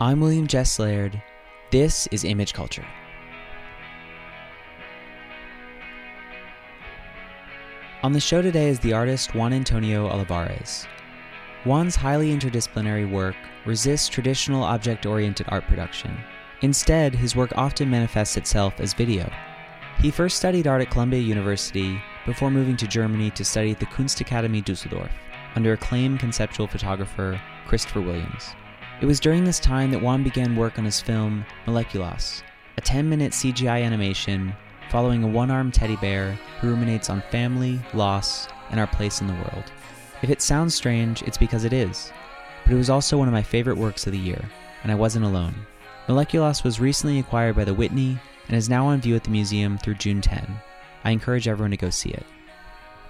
[0.00, 1.22] I'm William Jess Laird.
[1.70, 2.84] This is Image Culture.
[8.02, 10.88] On the show today is the artist Juan Antonio Olivares.
[11.62, 13.36] Juan's highly interdisciplinary work
[13.66, 16.16] resists traditional object oriented art production.
[16.62, 19.30] Instead, his work often manifests itself as video.
[20.00, 23.86] He first studied art at Columbia University before moving to Germany to study at the
[23.86, 25.12] Kunstakademie Dusseldorf
[25.54, 28.56] under acclaimed conceptual photographer Christopher Williams.
[29.04, 32.42] It was during this time that Juan began work on his film Moleculas,
[32.78, 34.56] a 10 minute CGI animation
[34.88, 39.26] following a one armed teddy bear who ruminates on family, loss, and our place in
[39.26, 39.64] the world.
[40.22, 42.12] If it sounds strange, it's because it is.
[42.64, 44.42] But it was also one of my favorite works of the year,
[44.82, 45.54] and I wasn't alone.
[46.08, 48.18] Moleculas was recently acquired by the Whitney
[48.48, 50.46] and is now on view at the museum through June 10.
[51.04, 52.24] I encourage everyone to go see it.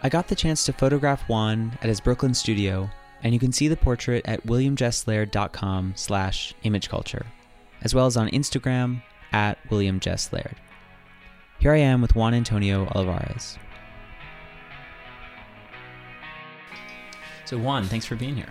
[0.03, 2.91] I got the chance to photograph Juan at his Brooklyn studio,
[3.25, 7.25] and you can see the portrait at williamjesslaird.com slash imageculture,
[7.83, 10.55] as well as on Instagram at williamjesslaird.
[11.59, 13.59] Here I am with Juan Antonio Olivares.
[17.47, 18.49] So Juan, thanks for being here.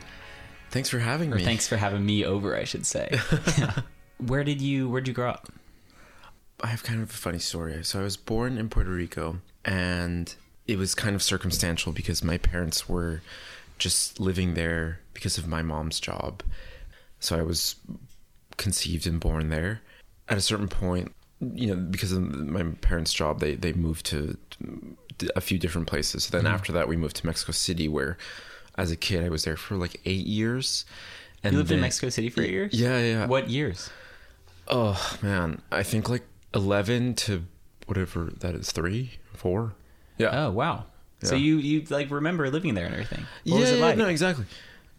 [0.72, 1.44] Thanks for having Or me.
[1.46, 3.18] thanks for having me over, I should say.
[4.18, 5.50] Where did you where'd you grow up?
[6.62, 7.84] I have kind of a funny story.
[7.84, 10.34] So I was born in Puerto Rico, and
[10.66, 13.22] it was kind of circumstantial because my parents were
[13.84, 16.42] just living there because of my mom's job.
[17.20, 17.76] So I was
[18.58, 19.82] conceived and born there.
[20.30, 24.38] At a certain point, you know, because of my parents' job, they they moved to
[25.36, 26.30] a few different places.
[26.30, 26.54] Then Mm-hmm.
[26.56, 28.18] after that, we moved to Mexico City, where
[28.78, 30.86] as a kid I was there for like eight years.
[31.44, 32.74] And You lived in Mexico City for eight years?
[32.74, 33.26] Yeah, yeah.
[33.28, 33.90] What years?
[34.68, 36.24] Oh man, I think like
[36.54, 37.44] eleven to
[37.86, 39.74] whatever that is, three, four.
[40.18, 40.46] Yeah.
[40.46, 40.86] Oh wow.
[41.24, 43.26] So you you like remember living there and everything.
[43.46, 43.98] What yeah, yeah, like?
[43.98, 44.46] no, exactly.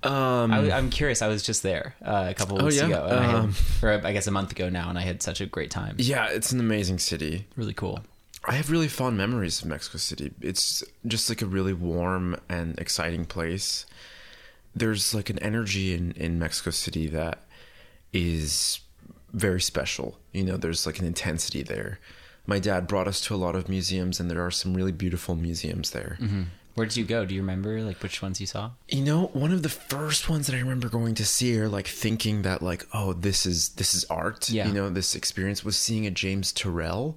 [0.02, 1.22] Um, I, I'm curious.
[1.22, 2.86] I was just there uh, a couple Oh, weeks yeah?
[2.88, 5.22] ago, and I had, Um, or I guess a month ago now, and I had
[5.22, 5.96] such a great time.
[5.98, 7.46] yeah, it's an amazing city.
[7.56, 8.00] Really cool.
[8.44, 10.32] I have really fond memories of Mexico City.
[10.42, 13.86] It's just like a really warm and exciting place.
[14.76, 17.42] There's like an energy in, in Mexico City that
[18.12, 18.80] is
[19.32, 20.18] very special.
[20.32, 21.98] You know, there's like an intensity there.
[22.46, 25.34] My dad brought us to a lot of museums, and there are some really beautiful
[25.34, 26.18] museums there.
[26.74, 27.24] Where did you go?
[27.24, 28.72] Do you remember like which ones you saw?
[28.88, 31.86] You know, one of the first ones that I remember going to see or like
[31.86, 34.50] thinking that like, oh, this is this is art.
[34.50, 34.66] Yeah.
[34.66, 37.14] You know, this experience was seeing a James Turrell.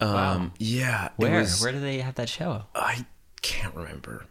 [0.00, 0.50] Um, Wow.
[0.58, 1.08] yeah.
[1.16, 1.40] Where?
[1.40, 2.64] was- Where do they have that show?
[2.74, 3.06] I
[3.40, 4.26] can't remember.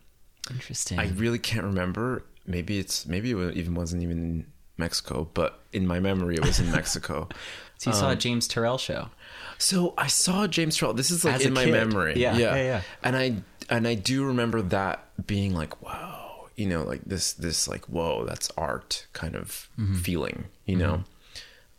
[0.50, 1.00] Interesting.
[1.00, 2.24] I really can't remember.
[2.46, 4.46] Maybe it's maybe it even wasn't even in
[4.78, 7.30] Mexico, but in my memory it was in Mexico.
[7.78, 9.10] so you saw a James Turrell show.
[9.62, 10.96] So I saw James Turrell.
[10.96, 11.72] This is like As a in my kid.
[11.72, 12.14] memory.
[12.18, 12.82] Yeah, yeah, yeah.
[13.04, 13.36] And I
[13.70, 18.26] and I do remember that being like, wow, you know, like this this like whoa,
[18.26, 19.96] that's art kind of Mm-hmm.
[19.96, 21.04] feeling, you know.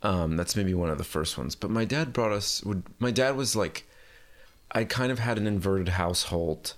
[0.05, 1.55] Um, that's maybe one of the first ones.
[1.55, 2.63] But my dad brought us.
[2.65, 3.85] Would my dad was like,
[4.73, 6.75] I kind of had an inverted household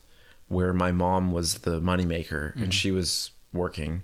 [0.48, 2.62] where my mom was the moneymaker Mm-hmm.
[2.64, 4.02] and she was working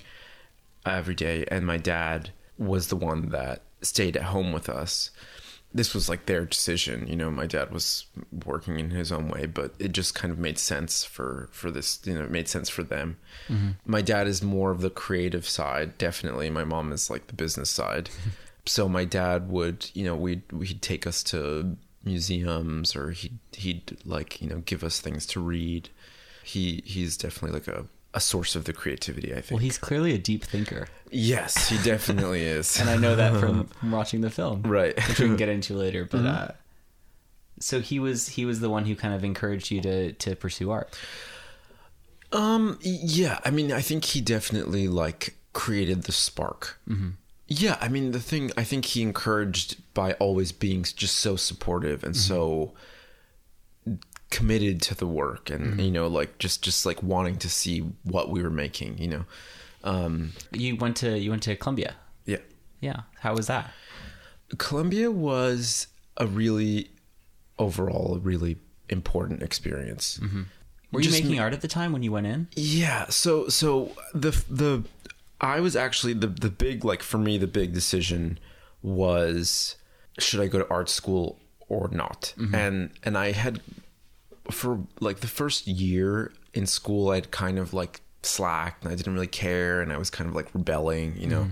[0.87, 5.11] every day, and my dad was the one that stayed at home with us.
[5.73, 7.31] This was like their decision, you know.
[7.31, 8.07] My dad was
[8.45, 12.01] working in his own way, but it just kind of made sense for for this,
[12.05, 13.19] you know, it made sense for them.
[13.49, 13.71] Mm-hmm.
[13.87, 16.51] My dad is more of the creative side, definitely.
[16.51, 18.11] My mom is like the business side.
[18.67, 23.97] so my dad would, you know, we'd he'd take us to museums or he'd he'd
[24.05, 25.89] like, you know, give us things to read.
[26.43, 29.51] He he's definitely like a a source of the creativity, I think.
[29.53, 32.79] Well, he's clearly a deep thinker, Yes, he definitely is.
[32.81, 34.97] and I know that from, from watching the film, right.
[35.09, 36.05] which we can get into later.
[36.05, 36.27] But Mm-hmm.
[36.27, 36.49] uh,
[37.61, 40.71] so he was he was the one who kind of encouraged you to to pursue
[40.71, 40.97] art.
[42.33, 42.79] Um.
[42.83, 43.39] Yeah.
[43.45, 46.79] I mean, I think he definitely like created the spark.
[46.89, 47.11] Mm-hmm.
[47.49, 47.77] Yeah.
[47.81, 52.17] I mean, the thing I think he encouraged by always being just so supportive and
[52.17, 52.73] so
[54.31, 55.81] committed to the work, and mm-hmm.
[55.81, 58.99] you know, like just just like wanting to see what we were making.
[58.99, 59.25] You know.
[59.85, 60.33] Um.
[60.53, 61.95] You went to you went to Columbia.
[62.25, 62.39] Yeah.
[62.81, 63.71] Yeah, how was that?
[64.59, 66.91] Columbia was a really
[67.59, 68.57] overall a really
[68.89, 70.19] important experience.
[70.23, 70.43] Mm-hmm.
[70.93, 72.49] Were you Just making art at the time when you went in?
[72.57, 73.07] Yeah.
[73.11, 74.85] So so the the
[75.41, 78.39] I was actually the the big like for me the big decision
[78.83, 79.77] was
[80.19, 81.39] should I go to art school
[81.69, 82.35] or not?
[82.37, 82.55] Mm-hmm.
[82.55, 83.61] And and I had
[84.51, 89.15] for like the first year in school I'd kind of like slacked and I didn't
[89.15, 91.49] really care and I was kind of like rebelling, you know.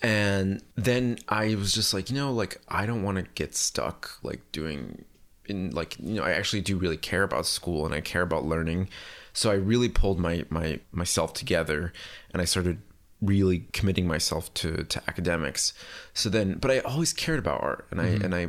[0.00, 4.18] And then I was just like, you know, like I don't want to get stuck
[4.22, 5.04] like doing
[5.46, 8.44] in like you know I actually do really care about school and I care about
[8.44, 8.88] learning.
[9.32, 11.92] So I really pulled my my myself together
[12.32, 12.80] and I started
[13.20, 15.72] really committing myself to to academics.
[16.14, 18.24] So then, but I always cared about art, and I mm-hmm.
[18.24, 18.48] and I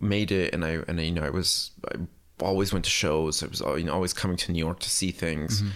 [0.00, 1.96] made it, and I and I, you know I was I
[2.42, 3.42] always went to shows.
[3.42, 5.62] I was uh, you know always coming to New York to see things.
[5.62, 5.70] Mm-hmm.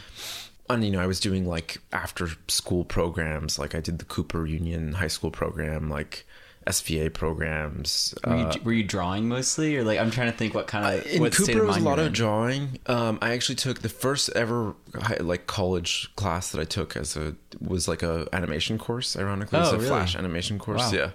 [0.71, 4.47] And you know, I was doing like after school programs, like I did the Cooper
[4.47, 6.27] Union high school program, like
[6.67, 8.15] SVA programs.
[8.27, 10.99] Were you, uh, were you drawing mostly, or like I'm trying to think what kind
[10.99, 12.79] of in what state Cooper of was a lot of drawing.
[12.87, 14.75] Um, I actually took the first ever
[15.21, 19.17] like college class that I took as a was like a animation course.
[19.17, 19.89] Ironically, it's Oh, a really?
[19.89, 20.93] Flash animation course.
[20.93, 21.11] Wow.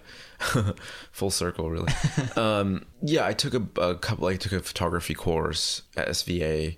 [0.55, 0.71] Yeah,
[1.11, 1.91] full circle, really.
[2.35, 4.27] um, yeah, I took a, a couple.
[4.27, 6.77] I took a photography course at SVA.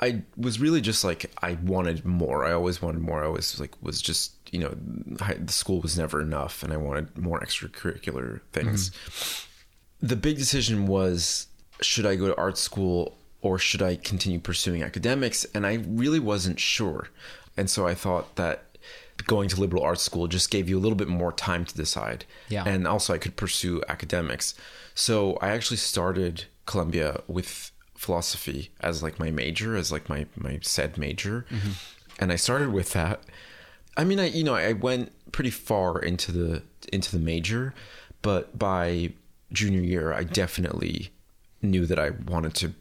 [0.00, 2.44] I was really just like I wanted more.
[2.44, 3.22] I always wanted more.
[3.24, 4.76] I was like was just you know
[5.18, 10.06] hi- the school was never enough, and I wanted more extracurricular things mm-hmm.
[10.06, 11.48] the big decision was
[11.80, 15.44] should I go to art school or should I continue pursuing academics?
[15.52, 17.08] And I really wasn't sure.
[17.56, 18.64] And so I thought that
[19.26, 22.24] going to liberal arts school just gave you a little bit more time to decide.
[22.48, 22.64] Yeah.
[22.64, 24.54] And also I could pursue academics.
[24.94, 30.58] So I actually started Columbia with philosophy as like my major, as like my my
[30.62, 31.46] said major.
[31.50, 31.70] Mm-hmm.
[32.20, 33.22] And I started with that.
[33.96, 36.62] I mean, I you know I went pretty far into the
[36.92, 37.74] into the major,
[38.22, 39.12] but by
[39.52, 41.10] junior year, I definitely
[41.60, 42.72] knew that I wanted to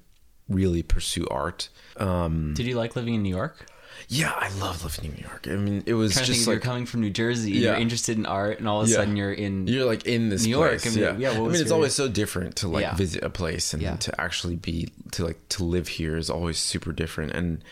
[0.50, 1.70] really pursue art.
[1.98, 3.66] Um, Did you like living in New York?
[4.08, 5.48] yeah, I love living in New York.
[5.48, 7.60] I mean, it was just if you're like coming from New Jersey, Yeah.
[7.72, 8.98] you're interested in art, and all of a Yeah.
[8.98, 9.68] sudden you're in.
[9.68, 10.88] you're like in this New York, place.
[10.88, 12.96] I mean, yeah, yeah, what I mean, it's your- always so different to like Yeah.
[12.96, 16.92] visit a place and to actually be to like to live here is always super
[16.92, 17.32] different.
[17.34, 17.64] And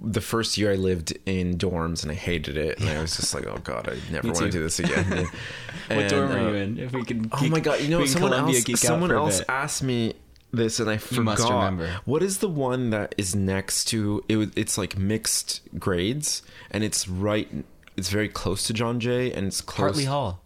[0.00, 3.34] the first year I lived in dorms and I hated it, and I was just
[3.34, 5.06] like, oh god, I never want to do this again.
[5.88, 6.78] what And, dorm are uh, you in?
[6.78, 7.28] If we can.
[7.32, 7.80] Oh my god!
[7.80, 10.14] You know, someone Columbia else, someone else asked me
[10.52, 11.24] this, and I forgot.
[11.24, 11.88] must remember.
[12.04, 14.52] What is the one that is next to it?
[14.56, 17.48] It's like mixed grades, and it's right.
[17.96, 19.88] It's very close to John Jay, and it's close.
[19.90, 20.40] Hartley Hall.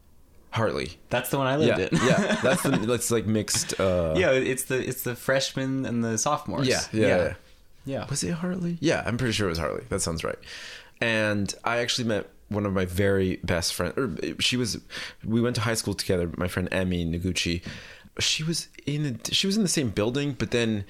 [0.51, 0.93] Hartley.
[1.11, 1.99] That's the one I Yeah, lived in.
[2.07, 2.41] yeah.
[2.43, 2.71] That's the.
[2.87, 3.79] That's like mixed.
[3.81, 6.69] Uh, yeah, it's the it's the freshmen and the sophomores.
[6.69, 7.17] yeah, yeah, yeah.
[7.17, 7.35] yeah.
[7.87, 8.79] Was it Hartley?
[8.81, 9.85] Yeah, I'm pretty sure it was Hartley.
[9.89, 10.39] That sounds right.
[11.01, 13.95] And I actually met one of my very best friends.
[13.97, 14.79] Or she was.
[15.25, 16.31] We went to high school together.
[16.37, 17.63] My friend Emmy Noguchi.
[18.19, 19.21] She was in.
[19.31, 20.85] She was in the same building, but then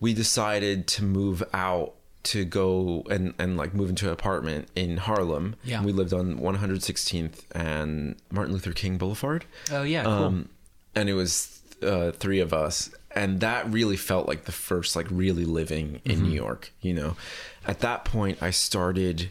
[0.00, 1.94] we decided to move out
[2.24, 5.56] to go and and like move into an apartment in Harlem.
[5.64, 5.78] Yeah.
[5.78, 9.44] And we lived on 116th and Martin Luther King Boulevard.
[9.70, 10.12] Oh yeah, cool.
[10.12, 10.48] Um,
[10.94, 15.06] and it was uh, three of us, and that really felt like the first like
[15.10, 16.24] really living in Mm-hmm.
[16.24, 16.72] New York.
[16.80, 17.16] You know,
[17.66, 19.30] at that point, I started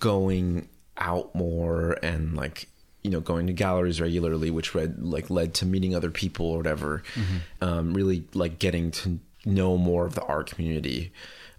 [0.00, 2.68] going out more and like
[3.02, 6.56] you know going to galleries regularly, which read like led to meeting other people or
[6.58, 7.02] whatever.
[7.14, 7.64] Mm-hmm.
[7.64, 11.12] Um, really like getting to know more of the art community,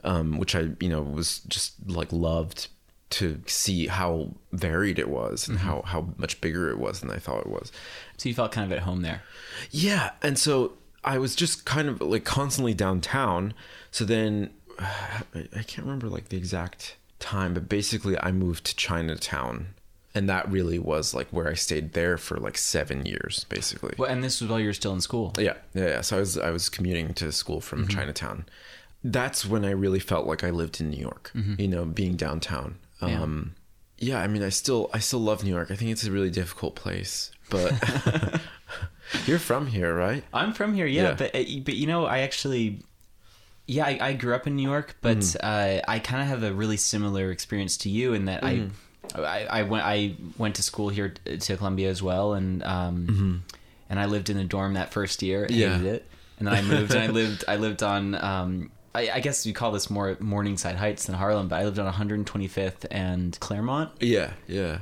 [0.04, 2.68] um, which I you know was just like loved
[3.12, 5.52] to see how varied it was Mm-hmm.
[5.54, 7.72] and how how much bigger it was than I thought it was.
[8.18, 9.24] so you felt kind of at home there.
[9.72, 10.74] Yeah, and so
[11.04, 13.54] I was just kind of like constantly downtown.
[13.92, 19.68] So then I can't remember like the exact time, but basically I moved to Chinatown.
[20.16, 23.94] And that really was like where I stayed there for like seven years, basically.
[23.98, 25.34] Well, and this was while you were still in school.
[25.38, 26.02] Yeah, yeah, yeah.
[26.02, 28.46] So I was I was commuting to school from Chinatown.
[29.04, 31.32] That's when I really felt like I lived in New York.
[31.60, 32.80] You know, being downtown.
[33.04, 33.22] Yeah.
[33.22, 33.56] Um,
[34.00, 34.20] yeah.
[34.20, 35.70] I mean, I still I still love New York.
[35.70, 37.72] I think it's a really difficult place, but
[39.26, 40.24] you're from here, right?
[40.34, 41.14] I'm from here, yeah, Yeah.
[41.16, 42.80] but uh, but you know, I actually,
[43.68, 45.36] yeah, I, I grew up in New York, but Mm.
[45.42, 48.72] uh, I kind of have a really similar experience to you in that Mm.
[49.16, 53.44] I, I, I went I went to school here to Columbia as well, and um,
[53.90, 55.86] and I lived in a dorm that first year, hated Mm-hmm.
[55.86, 55.92] Yeah.
[55.94, 56.06] it,
[56.38, 58.16] and then I moved and I lived I lived on.
[58.16, 61.78] Um, I, I guess you call this more Morningside Heights than Harlem, but I lived
[61.78, 64.80] on 125th and Claremont, Yeah, yeah.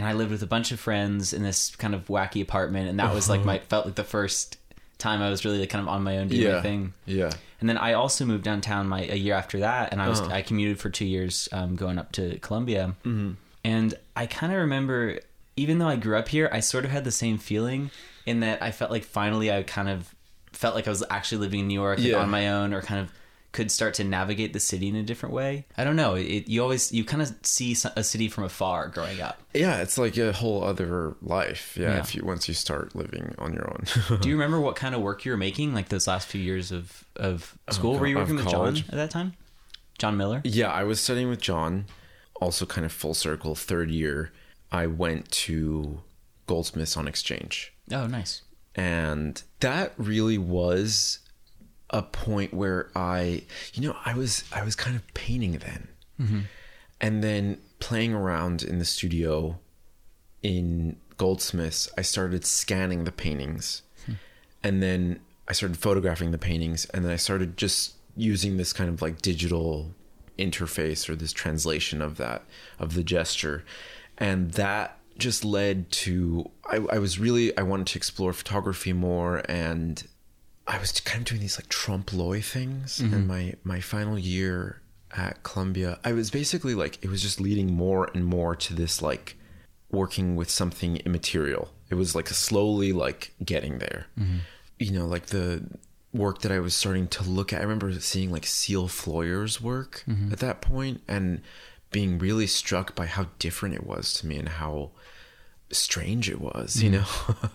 [0.00, 2.98] And I lived with a bunch of friends in this kind of wacky apartment, and
[3.00, 4.56] that was like my felt like the first
[4.96, 6.54] time I was really like kind of on my own doing Yeah.
[6.56, 6.94] my thing.
[7.04, 7.30] Yeah.
[7.60, 10.32] And then I also moved downtown my a year after that, and I was Uh-huh.
[10.32, 13.32] I commuted for two years, um, going up to Columbia, Mm-hmm.
[13.64, 15.20] and I kind of remember,
[15.56, 17.90] even though I grew up here, I sort of had the same feeling
[18.24, 20.14] in that I felt like finally I kind of
[20.52, 22.16] felt like I was actually living in New York Yeah.
[22.16, 23.12] on my own, or kind of
[23.52, 25.66] could start to navigate the city in a different way.
[25.76, 26.14] I don't know.
[26.14, 29.40] It, you always you kind of see a city from afar growing up.
[29.54, 31.76] Yeah, it's like a whole other life.
[31.76, 31.98] Yeah, Yeah.
[32.00, 34.18] if you once you start living on your own.
[34.20, 36.70] Do you remember what kind of work you were making like those last few years
[36.70, 37.94] of of oh, school?
[37.94, 39.34] co- were you working with John at that time?
[39.98, 40.40] John Miller.
[40.44, 41.86] yeah, I was studying with John.
[42.40, 43.54] Also, kind of full circle.
[43.54, 44.32] Third year,
[44.72, 46.00] I went to
[46.46, 47.72] Goldsmiths on exchange.
[47.92, 48.42] Oh, nice.
[48.74, 51.18] and that really was
[51.90, 53.42] a point where i
[53.74, 55.88] you know i was i was kind of painting then.
[56.20, 56.40] Mm-hmm.
[57.00, 59.58] And then playing around in the studio
[60.42, 64.14] in Goldsmiths, I started scanning the paintings, hmm.
[64.62, 68.90] and then I started photographing the paintings, and then I started just using this kind
[68.90, 69.94] of like digital
[70.38, 72.44] interface or this translation of that
[72.78, 73.64] of the gesture,
[74.18, 79.42] and that just led to I, I was really I wanted to explore photography more.
[79.48, 80.06] And
[80.70, 83.26] I was kind of doing these like trompe l'oeil things in mm-hmm.
[83.26, 85.98] my my final year at Columbia.
[86.04, 89.36] I was basically like it was just leading more and more to this like
[89.90, 91.72] working with something immaterial.
[91.88, 94.06] It was like slowly like getting there.
[94.16, 94.38] Mm-hmm.
[94.78, 95.64] You know, like the
[96.12, 97.58] work that I was starting to look at.
[97.58, 100.32] I remember seeing like Ceal Floyer's work mm-hmm.
[100.32, 101.42] at that point and
[101.90, 104.92] being really struck by how different it was to me and how
[105.72, 107.04] strange it was, you know.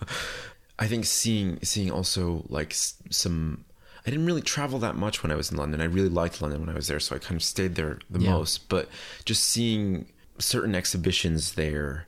[0.77, 3.65] I think seeing seeing also like some
[4.05, 5.81] I didn't really travel that much when I was in London.
[5.81, 8.19] I really liked London when I was there, so I kind of stayed there the
[8.19, 8.31] Yeah.
[8.31, 8.87] most, but
[9.25, 12.07] just seeing certain exhibitions there,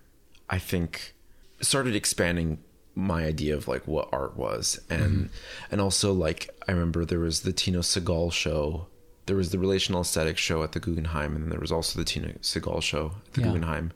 [0.50, 1.16] I think
[1.62, 2.60] started expanding
[2.94, 5.72] my idea of like what art was and mm-hmm.
[5.72, 8.88] and also like I remember there was the Tino Sehgal show
[9.28, 12.06] there was the relational aesthetic show at the Guggenheim and then there was also the
[12.06, 13.48] Tino Sehgal show at the Yeah.
[13.48, 13.92] Guggenheim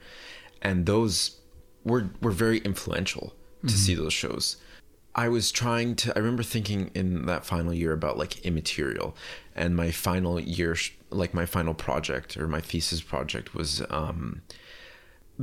[0.62, 1.38] and those
[1.84, 4.58] were were very influential to see those shows.
[5.13, 9.15] I was trying to I remember thinking in that final year about like immaterial.
[9.56, 10.75] And my final year
[11.10, 14.41] like my final project or my thesis project was um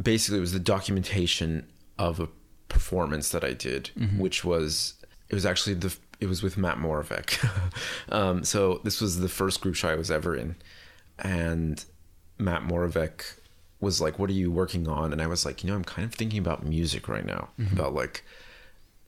[0.00, 1.66] basically it was the documentation
[1.98, 2.28] of a
[2.68, 4.94] performance that I did, which was
[5.28, 7.72] it was actually the it was with Matt Moravec.
[8.10, 10.56] um, so this was the first group show I was ever in,
[11.18, 11.84] and
[12.38, 13.22] Matt Moravec
[13.80, 16.04] was like, "What are you working on?" And I was like, "You know, I'm kind
[16.06, 18.24] of thinking about music right now, about like."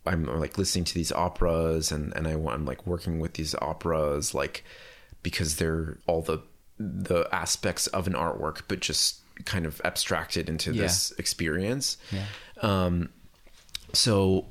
[0.06, 3.54] I'm like listening to these operas and and I want I'm like working with these
[3.56, 4.64] operas like
[5.22, 6.38] because they're all the
[6.78, 10.82] the aspects of an artwork but just kind of abstracted into Yeah.
[10.84, 11.98] this experience.
[12.10, 12.24] Yeah.
[12.62, 13.10] Um
[13.92, 14.46] so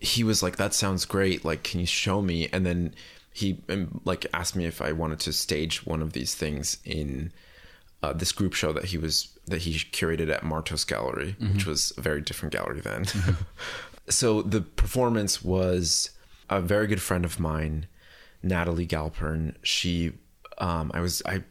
[0.00, 2.94] he was like that sounds great like can you show me and then
[3.32, 7.30] he um, like asked me if I wanted to stage one of these things in
[8.02, 11.92] uh, this group show that he was that he curated at Martos Gallery, which was
[11.96, 13.04] a very different gallery then.
[14.08, 16.10] so the performance was
[16.50, 17.86] a very good friend of mine,
[18.42, 19.54] Natalie Galpern.
[19.62, 20.12] She,
[20.58, 21.42] um, I was I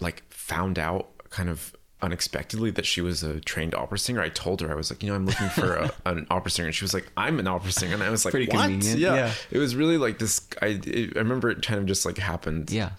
[0.00, 4.20] like found out kind of unexpectedly that she was a trained opera singer.
[4.20, 6.66] I told her I was like, you know, I'm looking for a, an opera singer,
[6.66, 8.68] and she was like, I'm an opera singer, and I was like, Pretty what?
[8.68, 9.14] convenient, Yeah.
[9.14, 9.32] yeah.
[9.50, 10.40] it was really like this.
[10.60, 12.90] I it, I remember it kind of just like happened Yeah.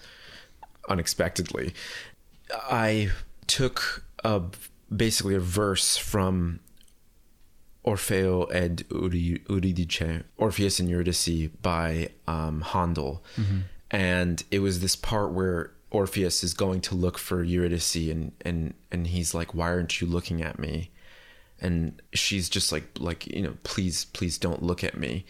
[0.88, 1.74] unexpectedly.
[2.70, 3.10] I
[3.46, 4.42] took a
[4.94, 6.60] basically a verse from
[7.84, 13.22] Orfeo ed Euridice, Orpheus and Eurydice by um, Handel,
[13.90, 18.74] and it was this part where Orpheus is going to look for Eurydice, and and
[18.90, 20.90] and he's like, "Why aren't you looking at me?"
[21.60, 25.24] And she's just like, like you know, please, please don't look at me,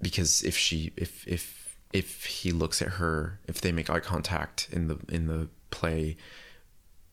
[0.00, 4.68] because if she, if if if he looks at her, if they make eye contact
[4.72, 6.16] in the in the play,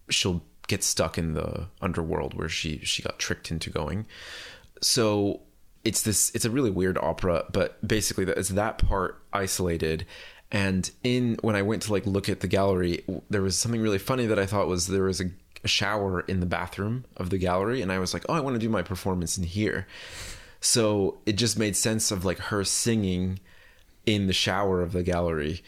[0.10, 4.06] she'll get stuck in the underworld where she she got tricked into going.
[4.82, 5.42] So
[5.84, 10.06] it's this it's a really weird opera, but basically it's that part isolated.
[10.52, 13.98] And in when I went to like look at the gallery, there was something really
[13.98, 15.32] funny that I thought was there was a,
[15.64, 18.56] a shower in the bathroom of the gallery, and I was like, oh, I want
[18.56, 19.88] to do my performance in here.
[20.62, 23.40] So it just made sense of like her singing
[24.06, 25.62] in the shower of the gallery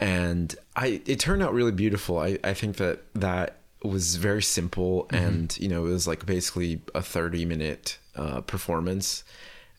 [0.00, 5.06] and i it turned out really beautiful i i think that that was very simple
[5.10, 9.22] and you know it was like basically a 30 minute uh performance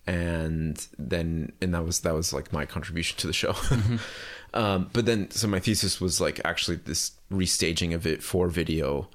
[0.07, 3.53] and then and that was that was like my contribution to the show
[4.53, 9.09] um but then so my thesis was like actually this restaging of it for video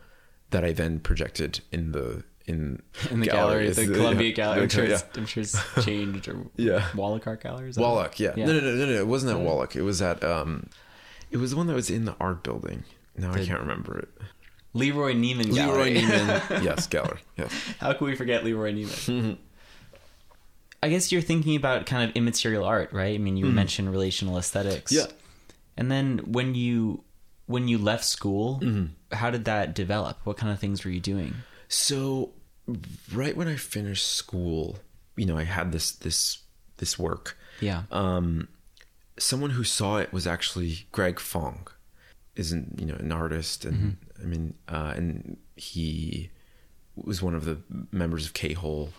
[0.51, 4.63] that i then projected in the in In the gallery, the Columbia yeah, Gallery.
[4.65, 4.95] I'm sure, yeah.
[4.95, 6.29] it's, I'm sure it's changed.
[6.29, 6.87] Or Yeah.
[6.95, 7.71] Wallach Art Gallery.
[7.71, 8.35] is that Wallach, yeah.
[8.37, 8.47] Yeah.
[8.47, 8.93] No, no, no, no, no.
[8.93, 9.75] It wasn't at Wallach.
[9.77, 10.69] It was at um,
[11.31, 12.85] it was the one that was in the art building.
[13.17, 14.09] Now I can't remember it.
[14.75, 15.95] Leroy Neiman Gallery.
[15.95, 17.53] Leroy Neiman, yes, gallery, yes.
[17.81, 19.39] How can we forget Leroy Neiman?
[20.83, 23.15] I guess you're thinking about kind of immaterial art, right?
[23.15, 24.93] I mean, you mentioned relational aesthetics.
[24.93, 25.07] Yeah.
[25.79, 27.03] And then when you
[27.47, 29.15] when you left school, Mm-hmm.
[29.17, 30.19] how did that develop?
[30.25, 31.35] What kind of things were you doing?
[31.69, 32.33] So,
[33.13, 34.79] right when I finished school,
[35.17, 36.39] you know, I had this this
[36.79, 37.39] this work.
[37.61, 37.85] Yeah.
[37.91, 38.49] Um,
[39.19, 41.67] someone who saw it was actually Greg Fong,
[42.37, 46.31] isn't you know an artist, and I mean, uh, and he
[46.97, 47.59] was one of the
[47.93, 48.91] members of K Hole,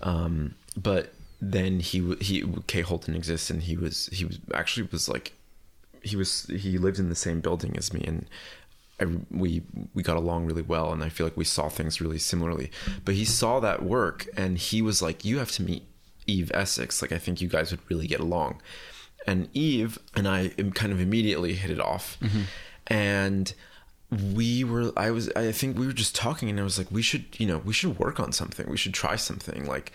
[0.00, 4.88] um, but then he he K Hole didn't exist, and he was he was actually
[4.90, 5.32] was like
[6.02, 8.26] he was he lived in the same building as me, and
[9.00, 9.62] I, we
[9.94, 12.70] we got along really well, and I feel like we saw things really similarly.
[13.04, 15.84] But he saw that work, and he was like, "You have to meet
[16.26, 17.02] Eve Essex.
[17.02, 18.62] Like, I think you guys would really get along."
[19.26, 22.18] And Eve and I kind of immediately hit it off,
[22.86, 23.52] and
[24.34, 27.02] we were i was i think we were just talking and i was like we
[27.02, 29.92] should you know we should work on something we should try something like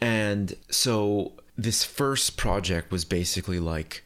[0.00, 4.04] and so this first project was basically like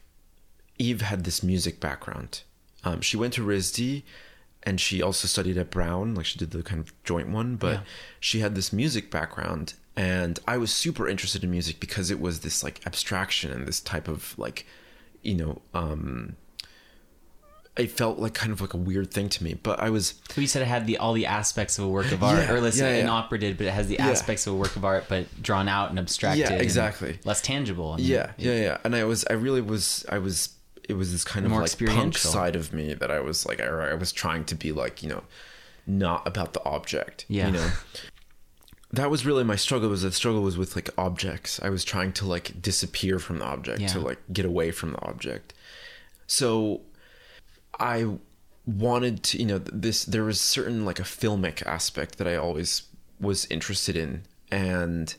[0.79, 2.41] eve had this music background
[2.83, 4.03] um, she went to risd
[4.63, 7.73] and she also studied at brown like she did the kind of joint one but
[7.73, 7.79] Yeah.
[8.19, 12.39] she had this music background and i was super interested in music because it was
[12.39, 14.65] this like abstraction and this type of like
[15.21, 16.35] you know um
[17.75, 20.41] it felt like kind of like a weird thing to me but i was So
[20.41, 22.61] you said it had the all the aspects of a work of art, Yeah, or
[22.61, 23.11] less yeah, an yeah.
[23.11, 24.09] opera did, but it has the Yeah.
[24.09, 26.41] aspects of a work of art, but drawn out and abstracted.
[26.49, 27.19] Yeah, exactly.
[27.25, 27.93] less tangible.
[27.95, 30.49] and- yeah yeah yeah and i was i really was i was
[30.87, 33.65] it was this kind of like punk side of me that i was like I,
[33.65, 35.23] I was trying to be like you know
[35.87, 37.47] not about the object Yeah.
[37.47, 37.69] you know
[38.91, 42.11] that was really my struggle was the struggle was with like objects i was trying
[42.13, 45.53] to like disappear from the object to like get away from the object
[46.27, 46.81] so
[47.79, 48.05] i
[48.65, 52.83] wanted to you know this there was certain like a filmic aspect that i always
[53.19, 54.23] was interested in.
[54.51, 55.13] And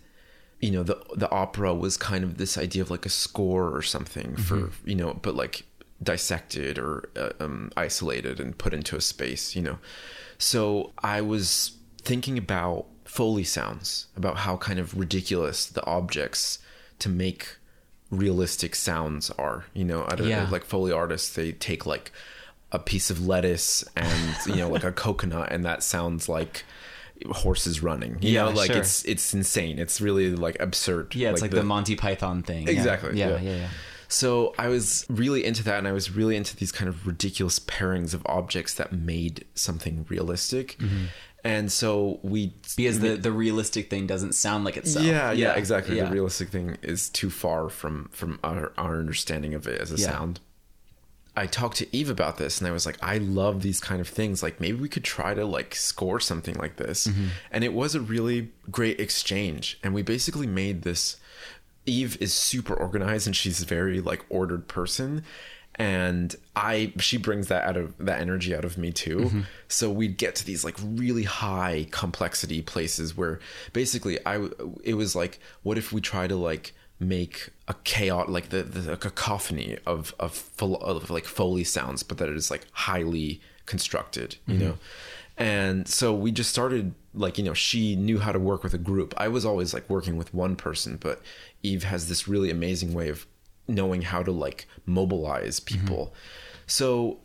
[0.61, 3.83] you know the the opera was kind of this idea of like a score or
[3.83, 5.65] something for you know but like
[6.03, 9.79] dissected or uh, um, isolated and put into a space you know.
[10.39, 16.59] So i was thinking about foley sounds about how kind of ridiculous the objects
[17.01, 17.57] to make
[18.11, 20.05] realistic sounds are you know.
[20.09, 20.45] I don't Yeah.
[20.45, 22.13] know like foley artists they take like
[22.75, 26.65] a piece of lettuce and you know like a coconut and that sounds like
[27.31, 28.81] horses running you Yeah, know like sure.
[28.81, 32.69] it's it's insane it's really like absurd Yeah, it's like, the, Monty Python thing.
[32.69, 33.41] Exactly, Yeah, yeah.
[33.41, 33.69] yeah, yeah.
[34.09, 37.59] so i was really into that and i was really into these kind of ridiculous
[37.61, 41.05] pairings of objects that made something realistic Mm-hmm.
[41.45, 45.05] and so we Because the, the realistic thing doesn't sound like itself.
[45.07, 45.97] yeah, yeah, exactly.
[45.97, 46.07] Yeah.
[46.07, 49.97] The realistic thing is too far from from our, our understanding of it as a
[49.97, 50.11] Yeah.
[50.11, 50.41] sound.
[51.37, 54.09] I talked to Eve about this, and I was like, I love these kind of
[54.09, 54.43] things.
[54.43, 57.27] Like maybe we could try to like score something like this, Mm-hmm.
[57.51, 59.79] and it was a really great exchange.
[59.83, 61.17] And we basically made this.
[61.87, 65.23] Eve is super organized, and she's a very like ordered person.
[65.77, 69.17] And I, she brings that out of that energy out of me too.
[69.19, 69.41] Mm-hmm.
[69.67, 73.41] So we'd get to these like really high complexity places where
[73.73, 74.49] basically I
[74.85, 78.97] it was like, what if we try to like make a chaos, like the, the
[78.97, 84.37] cacophony of, of, fol- of like Foley sounds, but that it is like highly constructed,
[84.47, 84.65] you mm-hmm.
[84.65, 84.79] know?
[85.37, 88.79] And so we just started like, you know, she knew how to work with a
[88.79, 89.15] group.
[89.17, 91.23] I was always like working with one person, but
[91.63, 93.27] Eve has this really amazing way of
[93.67, 95.81] knowing how to like mobilize mm-hmm.
[95.81, 96.15] people.
[96.67, 97.19] So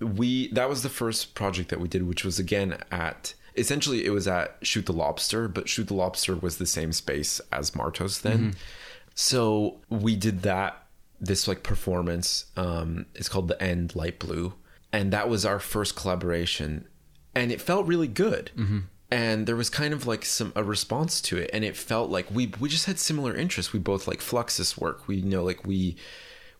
[0.00, 4.10] we that was the first project that we did which was again at essentially it
[4.10, 8.22] was at shoot the lobster but shoot the lobster was the same space as martos
[8.22, 8.50] then mm-hmm.
[9.14, 10.86] So we did that
[11.20, 14.54] this like performance um it's called the end light blue
[14.92, 16.86] and that was our first collaboration
[17.34, 18.50] and it felt really good.
[19.12, 22.30] And there was kind of like some a response to it and it felt like
[22.30, 23.72] we we just had similar interests.
[23.72, 25.08] We both like fluxus work.
[25.08, 25.96] We you know like we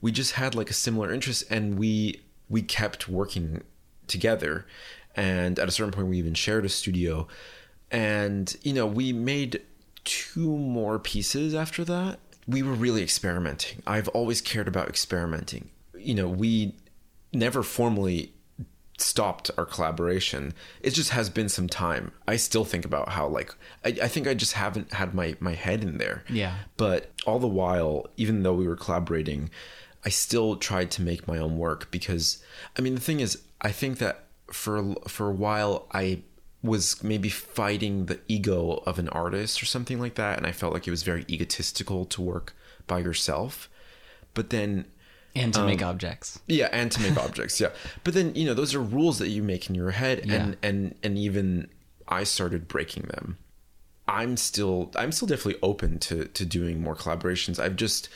[0.00, 3.62] we just had like a similar interest and we we kept working
[4.06, 4.66] together.
[5.16, 7.28] And at a certain point we even shared a studio.
[7.90, 9.62] And you know we made
[10.04, 12.18] two more pieces after that
[12.50, 13.82] we were really experimenting.
[13.86, 15.70] I've always cared about experimenting.
[15.98, 16.74] You know we
[17.32, 18.32] never formally
[18.98, 20.52] stopped our collaboration.
[20.82, 22.12] It just has been some time.
[22.28, 25.54] I still think about how like i, I think i just haven't had my my
[25.54, 26.24] head in there.
[26.28, 26.54] Yeah.
[26.76, 29.50] but all the while even though we were collaborating
[30.04, 32.42] i still tried to make my own work because
[32.76, 36.22] i mean the thing is i think that for for a while i
[36.62, 40.72] was maybe fighting the ego of an artist or something like that and i felt
[40.74, 42.54] like it was very egotistical to work
[42.86, 43.68] by yourself
[44.34, 44.84] but then
[45.34, 46.40] And Um, to make objects.
[46.48, 47.70] yeah, and to make objects, yeah.
[48.04, 50.34] But then you know those are rules that you make in your head, Yeah.
[50.34, 51.68] and and and even
[52.08, 53.38] I started breaking them.
[54.08, 57.60] I'm still I'm still definitely open to to doing more collaborations.
[57.60, 58.08] I've just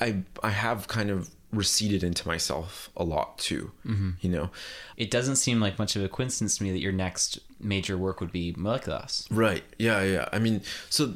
[0.00, 3.72] I I have kind of receded into myself a lot too.
[4.20, 4.50] You know,
[4.96, 8.20] It doesn't seem like much of a coincidence to me that your next major work
[8.20, 9.26] would be Moleculas.
[9.30, 9.62] Right.
[9.78, 10.28] Yeah, yeah.
[10.32, 11.14] I mean, so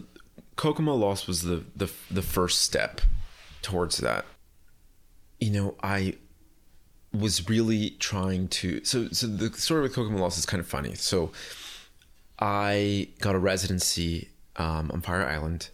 [0.57, 3.01] Kokomo Lost was the the the first step
[3.63, 4.25] towards that.
[5.41, 6.17] You know, I
[7.13, 10.95] was really trying to so so the story with Kokomo Lost is kind of funny.
[10.95, 11.33] So
[12.39, 15.69] I got a residency um, on Fire Island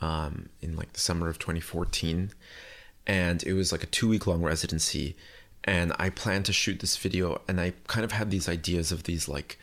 [0.00, 2.32] um, in like the summer of 2014,
[3.08, 5.16] and it was like a two week long residency.
[5.64, 9.02] and I planned to shoot this video, and I kind of had these ideas of
[9.04, 9.58] these like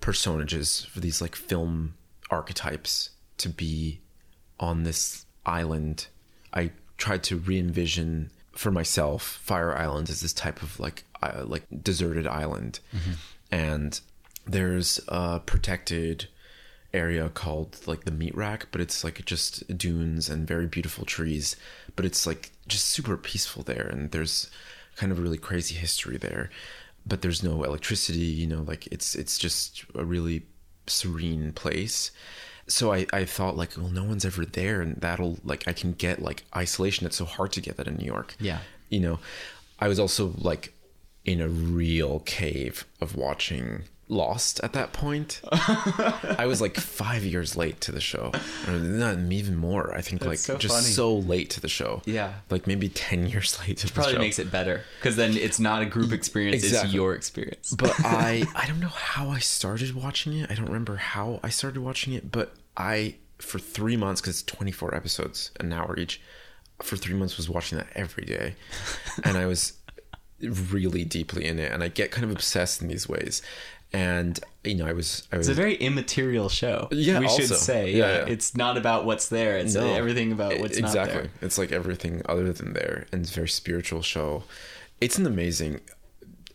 [0.00, 1.94] personages for these like film
[2.30, 4.00] archetypes to be
[4.58, 6.06] on this island.
[6.52, 11.64] I tried to re-envision for myself Fire Island as this type of like uh, like
[11.82, 12.80] deserted island,
[13.50, 14.00] and
[14.46, 16.26] there's a protected
[16.92, 21.56] area called like the meat rack but it's like just dunes and very beautiful trees
[21.96, 24.50] but it's like just super peaceful there and there's
[24.96, 26.50] kind of really crazy history there
[27.06, 30.42] but there's no electricity you know like it's it's just a really
[30.86, 32.10] serene place.
[32.66, 35.92] So I, I thought like well no one's ever there and that'll like i can
[35.92, 37.06] get like isolation.
[37.06, 38.34] It's so hard to get that in new york.
[38.38, 38.58] Yeah.
[38.88, 39.18] you know
[39.80, 40.72] i was also like
[41.24, 45.40] in a real cave of watching lost at that point
[46.38, 48.30] i was like five years late to the show
[48.68, 50.86] or not even more i think like so just funny.
[50.86, 52.34] so late to the show Yeah.
[52.50, 55.58] like maybe 10 years late to the Probably show makes it better because then it's
[55.58, 57.72] not a group experience; it's your experience.
[57.72, 60.50] but I I don't know how I started watching it.
[60.50, 64.42] I don't remember how I started watching it, but I for 3 months cuz it's
[64.42, 66.20] 24 episodes an hour each.
[66.82, 68.56] For 3 months was watching that every day.
[69.24, 69.74] and I was
[70.40, 73.40] really deeply in it and I get kind of obsessed in these ways.
[73.94, 76.88] And you know, I was I was It's a very immaterial show.
[76.90, 77.92] Yeah, we should say.
[77.92, 78.32] Yeah, Yeah, yeah.
[78.34, 79.56] it's not about what's there.
[79.58, 79.94] It's No.
[79.94, 80.98] everything about what's exactly.
[80.98, 81.20] not there.
[81.24, 81.46] Exactly.
[81.46, 84.42] It's like everything other than there, and it's a very spiritual show.
[85.00, 85.80] It's an amazing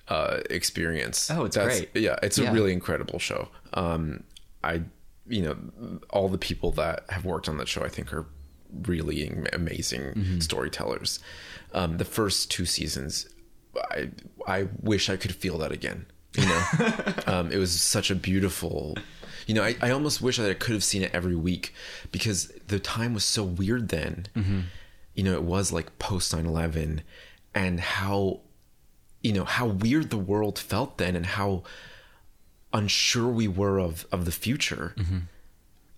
[0.09, 1.31] uh, experience.
[1.31, 1.89] Oh, it's great.
[1.95, 3.47] Yeah, it's a really incredible show.
[3.73, 4.23] Um,
[4.63, 4.81] I,
[5.27, 5.55] you know,
[6.09, 8.25] all the people that have worked on that show, I think, are
[8.85, 10.39] really amazing Mm-hmm.
[10.39, 11.19] storytellers.
[11.73, 13.29] Um, the first two seasons,
[13.91, 14.09] I
[14.47, 16.07] I wish I could feel that again.
[16.35, 16.63] You know,
[17.27, 18.97] um, it was such a beautiful.
[19.47, 21.73] You know, I, I almost wish that I could have seen it every week
[22.11, 24.27] because the time was so weird then.
[25.15, 27.01] You know, it was like post 9 11
[27.55, 28.41] and how,
[29.23, 31.63] you know, how weird the world felt then and how
[32.71, 34.93] unsure we were of, of the future.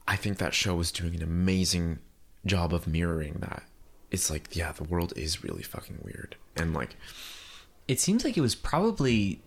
[0.08, 2.00] I think that show was doing an amazing
[2.46, 3.64] job of mirroring that.
[4.10, 6.36] It's like, yeah, the world is really fucking weird.
[6.56, 6.96] And like,
[7.88, 9.42] It seems like it was probably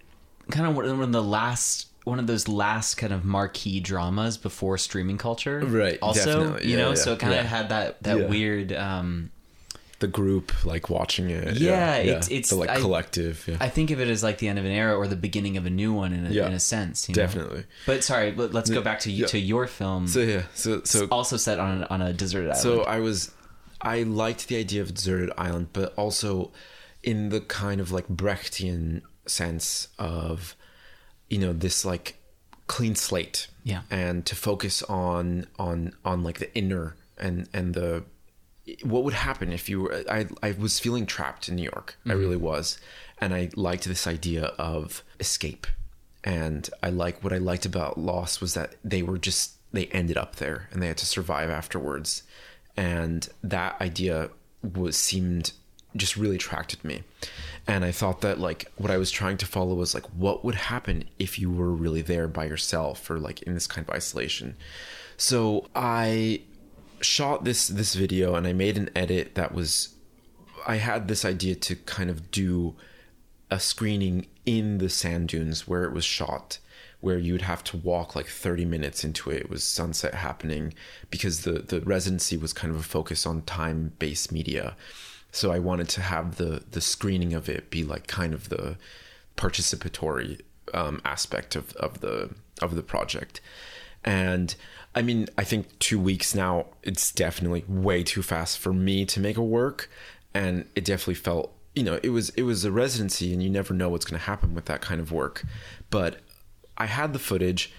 [0.51, 4.77] kind of one of the last one of those last kind of marquee dramas before
[4.77, 5.61] streaming culture.
[5.61, 6.71] Right, Also, definitely.
[6.71, 7.49] you Yeah, know, yeah, so it kind of yeah.
[7.49, 9.31] had that that weird um
[10.01, 11.57] the group like watching it.
[11.57, 13.45] Yeah, it's- it's- the like I- collective.
[13.49, 13.57] Yeah.
[13.61, 15.65] I think of it as like the end of an era or the beginning of
[15.65, 17.09] a new one in a, in a sense.
[17.09, 17.23] You know?
[17.23, 17.65] definitely.
[17.87, 20.07] But sorry, let, us go back to to your film.
[20.07, 22.63] so yeah, so so also set on on a deserted island.
[22.63, 23.31] So I was,
[23.81, 26.51] I liked the idea of deserted island, but also
[27.03, 30.57] in the kind of like Brechtian sense of,
[31.29, 32.17] you know, this like
[32.67, 33.49] clean slate.
[33.63, 33.83] Yeah.
[33.91, 38.05] And to focus on on on like the inner and and the
[38.83, 41.97] what would happen if you were I I was feeling trapped in New York.
[42.05, 42.19] I mm-hmm.
[42.19, 42.79] really was.
[43.19, 45.67] And I liked this idea of escape.
[46.25, 50.17] And I like what I liked about Lost was that they were just they ended
[50.17, 52.23] up there and they had to survive afterwards.
[52.77, 54.31] And that idea
[54.63, 55.53] was seemed
[55.97, 57.03] just really attracted me.
[57.67, 60.55] And I thought that like what I was trying to follow was like what would
[60.55, 64.57] happen if you were really there by yourself or like in this kind of isolation.
[65.17, 66.43] So I
[67.01, 69.95] shot this this video and I made an edit that was
[70.67, 72.75] I had this idea to kind of do
[73.51, 76.59] a screening in the sand dunes where it was shot
[77.05, 79.43] where you'd have to walk like 30 minutes into it.
[79.43, 80.73] It was sunset happening
[81.11, 84.75] because the the residency was kind of a focus on time-based media.
[85.35, 88.77] So I wanted to have the the screening of it be like kind of the
[89.37, 90.41] participatory
[90.73, 92.31] um, aspect of, of the
[92.63, 93.41] of the project.
[94.05, 94.55] And
[94.95, 99.19] I mean, I think two weeks now, it's definitely way too fast for me to
[99.19, 99.91] make a work.
[100.33, 103.75] And it definitely felt, you know, it was it was a residency, and you never
[103.75, 105.45] know what's going to happen with that kind of work.
[105.91, 106.21] But
[106.77, 107.73] I had the footage,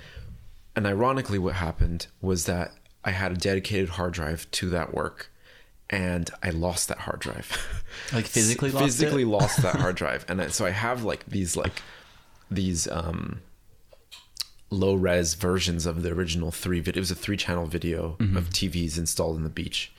[0.76, 5.32] and ironically, what happened was that I had a dedicated hard drive to that work,
[5.90, 7.52] and I lost that hard drive.
[8.12, 9.28] Like physically lost physically it?
[9.28, 11.82] lost that hard drive, and I, so I have like these like
[12.52, 13.40] these um
[14.70, 16.98] low res versions of the original three vid.
[16.98, 18.38] It was a three channel video Mm-hmm.
[18.38, 19.94] of TVs installed in the beach,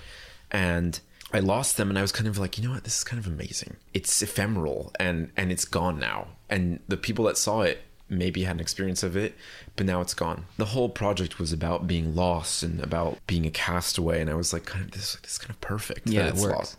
[0.50, 1.00] and
[1.32, 1.88] I lost them.
[1.88, 3.76] And I was kind of like, you know what, this is kind of amazing.
[3.94, 6.28] It's ephemeral and and it's gone now.
[6.50, 9.34] And the people that saw it maybe had an experience of it,
[9.74, 10.46] but now it's gone.
[10.56, 14.52] The whole project was about being lost and about being a castaway, and I was
[14.52, 16.08] like, kind of this, this is kind of perfect.
[16.08, 16.56] Yeah, it it's works.
[16.56, 16.78] lost.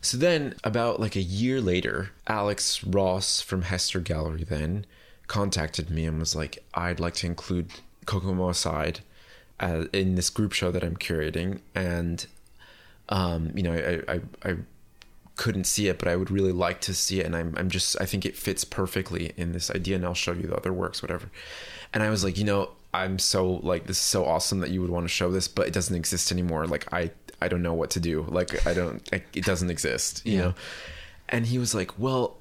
[0.00, 4.86] So then, about like a year later, Alex Ross from Hester Gallery then
[5.26, 7.70] contacted me and was like, I'd like to include
[8.06, 9.00] Kokomo Aside
[9.60, 11.60] uh, in this group show that I'm curating.
[11.74, 12.26] And,
[13.08, 14.56] um, you know, I, I, I
[15.38, 17.26] couldn't see it, but I would really like to see it.
[17.26, 19.96] And I'm, I'm just, I think it fits perfectly in this idea.
[19.96, 21.30] And I'll show you the other works, whatever.
[21.94, 24.80] And I was like, you know, I'm so like, this is so awesome that you
[24.82, 26.66] would want to show this, but it doesn't exist anymore.
[26.66, 28.26] Like, I, I don't know what to do.
[28.28, 30.38] Like, I don't, I, it doesn't exist, you Yeah.
[30.42, 30.54] know?
[31.30, 32.36] And he was like, well,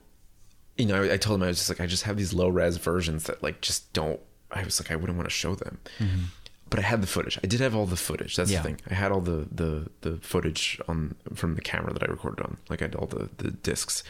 [0.77, 2.49] you know, I, I told him, I was just like, I just have these low
[2.49, 4.19] res versions that like just don't,
[4.51, 5.77] I was like, I wouldn't want to show them.
[5.99, 6.23] Mm-hmm.
[6.69, 7.39] But I had the footage.
[7.43, 8.35] I did have all the footage.
[8.35, 8.61] That's Yeah.
[8.61, 8.81] the thing.
[8.89, 12.57] I had all the, the, the footage on from the camera that I recorded on.
[12.69, 14.03] Like I had all the, the discs.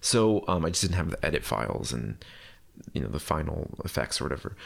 [0.00, 2.22] So um, I just didn't have the edit files and
[2.92, 4.56] you know the final effects or whatever.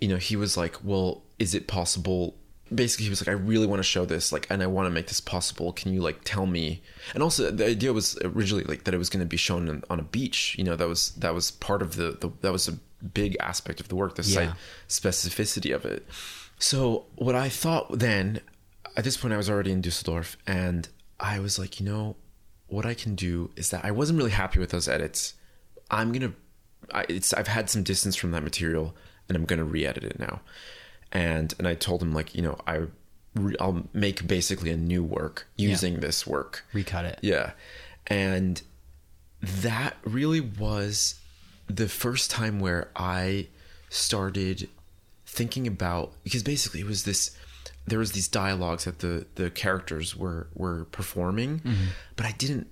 [0.00, 2.34] You know, he was like, "Well, is it possible?"
[2.74, 4.90] Basically, he was like, "I really want to show this, like, and I want to
[4.90, 5.72] make this possible.
[5.72, 6.82] Can you like tell me?"
[7.14, 9.84] And also, the idea was originally like that it was going to be shown on,
[9.90, 10.56] on a beach.
[10.58, 13.80] You know, that was that was part of the, the that was a big aspect
[13.80, 14.50] of the work, the site
[14.88, 16.06] specificity of it.
[16.58, 18.40] So what I thought then,
[18.96, 20.88] at this point, I was already in Dusseldorf, and
[21.20, 22.16] I was like, you know,
[22.66, 25.34] what I can do is that I wasn't really happy with those edits.
[25.90, 26.32] I'm gonna,
[26.92, 28.94] I, it's I've had some distance from that material,
[29.28, 30.40] and I'm gonna re-edit it now.
[31.12, 32.82] And and I told him like, you know, I,
[33.34, 36.64] re- I'll make basically a new work using this work.
[36.72, 37.18] Recut it.
[37.22, 37.52] Yeah.
[38.08, 38.60] And
[39.40, 41.20] that really was
[41.68, 43.46] the first time where I
[43.88, 44.68] started
[45.28, 47.36] thinking about because basically it was this
[47.86, 51.86] there was these dialogues that the the characters were were performing mm-hmm.
[52.16, 52.66] but I didn't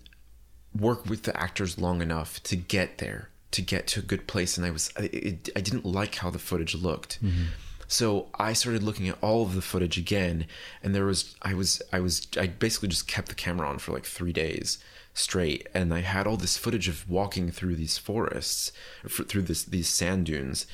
[0.79, 4.57] work with the actors long enough to get there to get to a good place
[4.57, 7.23] and I was I, it, I didn't like how the footage looked.
[7.23, 7.45] Mm-hmm.
[7.88, 10.47] So I started looking at all of the footage again
[10.83, 13.92] and there was I was I was I basically just kept the camera on for
[13.92, 14.79] like 3 days
[15.14, 18.73] straight and I had all this footage of walking through these forests
[19.09, 20.66] through this these sand dunes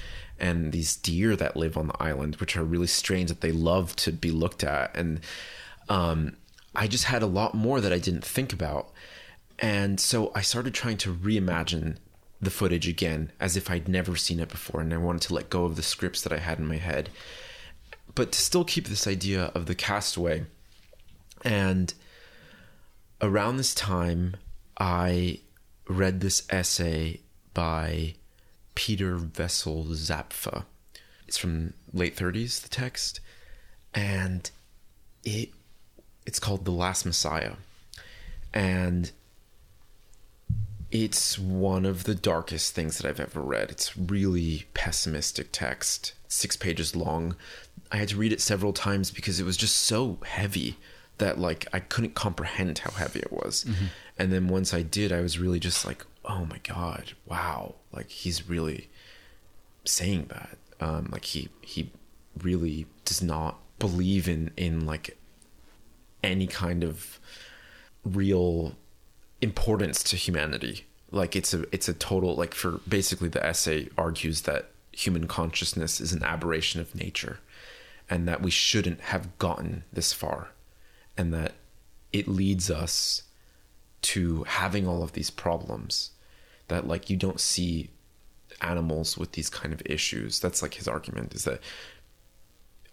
[0.43, 3.97] and these deer that live on the island which are really strange that they love
[3.97, 5.21] to be looked at and
[5.89, 6.37] um
[6.75, 8.93] I just had a lot more that I didn't think about
[9.59, 11.97] and so I started trying to reimagine
[12.43, 15.49] the footage again as if I'd never seen it before and I wanted to let
[15.49, 17.09] go of the scripts that I had in my head.
[18.15, 20.45] But to still keep this idea of the castaway.
[21.45, 21.95] And
[23.23, 24.37] around this time,
[24.77, 25.41] I
[25.89, 27.21] read this essay
[27.55, 28.17] by
[28.75, 30.65] Peter Wessel Zapffe.
[31.27, 33.21] It's from late 30s, the text.
[33.95, 34.51] And
[35.25, 35.51] it
[36.25, 37.55] it's called The Last Messiah.
[38.55, 39.11] And
[40.91, 43.71] it's one of the darkest things that I've ever read.
[43.71, 47.35] It's really pessimistic text, six pages long.
[47.91, 50.77] I had to read it several times because it was just so heavy
[51.19, 53.65] that like I couldn't comprehend how heavy it was.
[53.65, 53.85] Mm-hmm.
[54.19, 57.75] And then once I did, I was really just like, oh my god, wow!
[57.93, 58.89] Like he's really
[59.85, 60.59] saying that.
[60.81, 61.91] Um, like he he
[62.41, 65.17] really does not believe in in like
[66.23, 67.19] any kind of
[68.05, 68.77] real
[69.41, 74.43] importance to humanity like it's a it's a total like for basically the essay argues
[74.43, 77.39] that human consciousness is an aberration of nature
[78.11, 80.49] and that we shouldn't have gotten this far
[81.17, 81.53] and that
[82.13, 83.23] it leads us
[84.01, 86.12] to having all of these problems
[86.73, 87.91] that like you don't see
[88.61, 91.61] animals with these kind of issues that's like his argument is that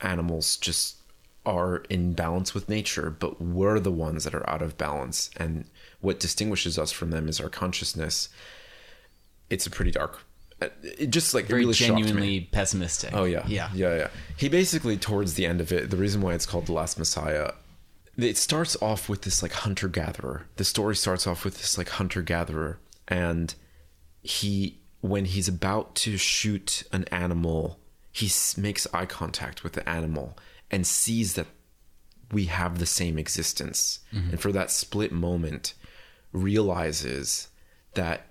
[0.01, 0.97] animals just
[1.45, 5.29] are in balance with nature, but we're the ones that are out of balance.
[5.37, 5.65] And
[6.01, 8.29] what distinguishes us from them is our consciousness.
[9.49, 10.23] It's a pretty dark.
[10.61, 13.11] Uh, it just like Very really genuinely pessimistic.
[13.13, 13.69] Oh yeah, Yeah.
[13.73, 14.07] yeah, yeah.
[14.35, 17.53] He basically towards the end of it, the reason why it's called the Last Messiah,
[18.17, 20.45] it starts off with this like hunter gatherer.
[20.57, 23.55] The story starts off with this like hunter gatherer, and
[24.29, 27.79] he when he's about to shoot an animal,
[28.11, 30.37] he makes eye contact with the animal
[30.69, 31.47] and sees that
[32.31, 34.31] we have the same existence, mm-hmm.
[34.31, 35.73] and for that split moment,
[36.31, 37.47] realizes
[37.95, 38.27] that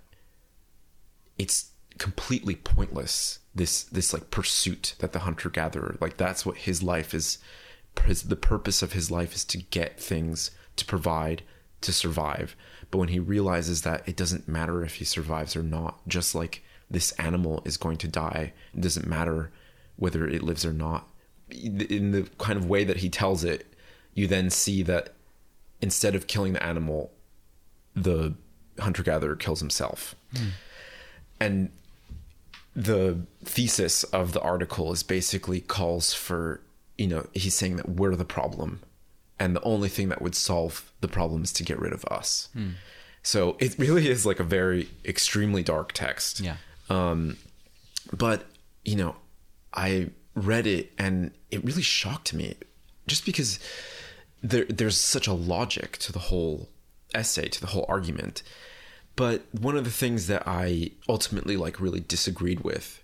[1.36, 6.80] it's completely pointless this this like pursuit that the hunter gatherer like that's what his
[6.80, 7.38] life is
[8.04, 11.42] his, the purpose of his life is to get things to provide
[11.80, 12.54] to survive
[12.90, 16.62] but when he realizes that it doesn't matter if he survives or not just like
[16.90, 19.50] this animal is going to die it doesn't matter
[19.98, 21.08] whether it lives or not.
[21.50, 23.66] In the kind of way that he tells it
[24.14, 25.14] you then see that
[25.80, 27.12] instead of killing the animal
[27.94, 28.34] the
[28.78, 30.14] hunter gatherer kills himself.
[30.36, 30.48] Hmm.
[31.40, 31.70] And
[32.76, 36.60] the thesis of the article is basically calls for
[36.96, 38.80] you know he's saying that we're the problem
[39.40, 42.48] and the only thing that would solve the problem is to get rid of us
[42.52, 42.70] hmm.
[43.22, 46.56] so it really is like a very extremely dark text Yeah.
[46.90, 47.36] Um,
[48.16, 48.46] but
[48.84, 49.16] you know
[49.74, 52.54] i read it and it really shocked me
[53.06, 53.58] just because
[54.42, 56.68] there there's such a logic to the whole
[57.14, 58.42] essay, to the whole argument.
[59.16, 63.02] But one of the things that I ultimately like really disagreed with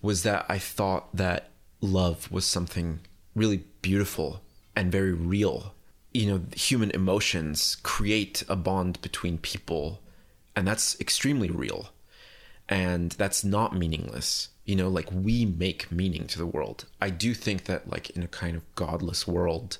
[0.00, 3.00] was that I thought that love was something
[3.34, 4.42] really beautiful
[4.76, 5.74] and very real.
[6.16, 10.00] You know, human emotions create a bond between people,
[10.56, 11.90] and that's extremely real.
[12.70, 14.48] And that's not meaningless.
[14.64, 16.86] You know, like we make meaning to the world.
[17.02, 19.76] I do think that, like, in a kind of godless world,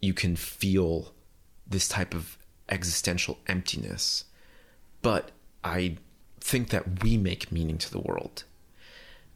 [0.00, 1.12] you can feel
[1.68, 2.36] this type of
[2.68, 4.24] existential emptiness.
[5.02, 5.30] But
[5.62, 5.98] I
[6.40, 8.42] think that we make meaning to the world.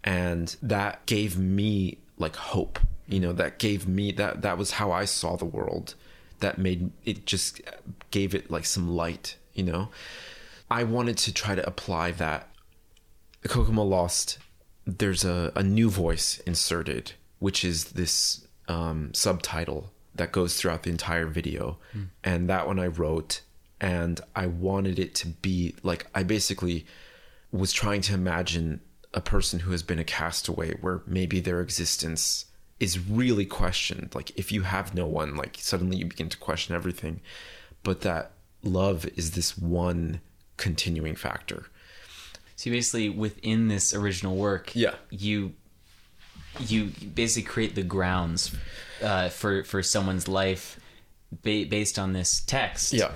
[0.03, 2.81] And that gave me like hope.
[3.07, 5.95] You know, that gave me that that was how I saw the world.
[6.41, 7.61] That made it just
[8.11, 9.89] gave it like some light, you know.
[10.71, 12.49] I wanted to try to apply that
[13.49, 14.39] Kokomo Lost,
[14.87, 20.91] there's a, a new voice inserted, which is this um, subtitle that goes throughout the
[20.91, 21.79] entire video.
[21.93, 22.03] Hmm.
[22.23, 23.43] And that one I wrote,
[23.81, 26.87] and I wanted it to be like, I basically
[27.53, 28.81] was trying to imagine
[29.13, 32.47] a person who has been a castaway where maybe their existence
[32.81, 34.15] is really questioned.
[34.15, 37.21] Like, if you have no one, like, suddenly you begin to question everything.
[37.83, 38.33] But that
[38.63, 40.21] love is this one
[40.57, 41.67] continuing factor.
[42.57, 44.95] So basically, within this original work, Yeah.
[45.11, 45.55] you
[46.61, 48.55] you basically create the grounds
[49.03, 50.79] uh, for for someone's life
[51.43, 52.93] ba- based on this text.
[52.93, 53.11] Yeah.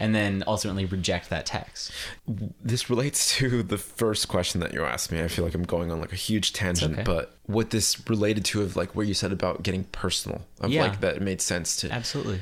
[0.00, 1.92] And then ultimately reject that text.
[2.26, 5.22] this relates to the first question that you asked me.
[5.22, 7.02] I feel like I'm going on like a huge tangent, okay.
[7.04, 10.82] but what this related to of like where you said about getting personal, of Yeah.
[10.82, 11.90] like that it made sense to.
[11.92, 12.40] Absolutely.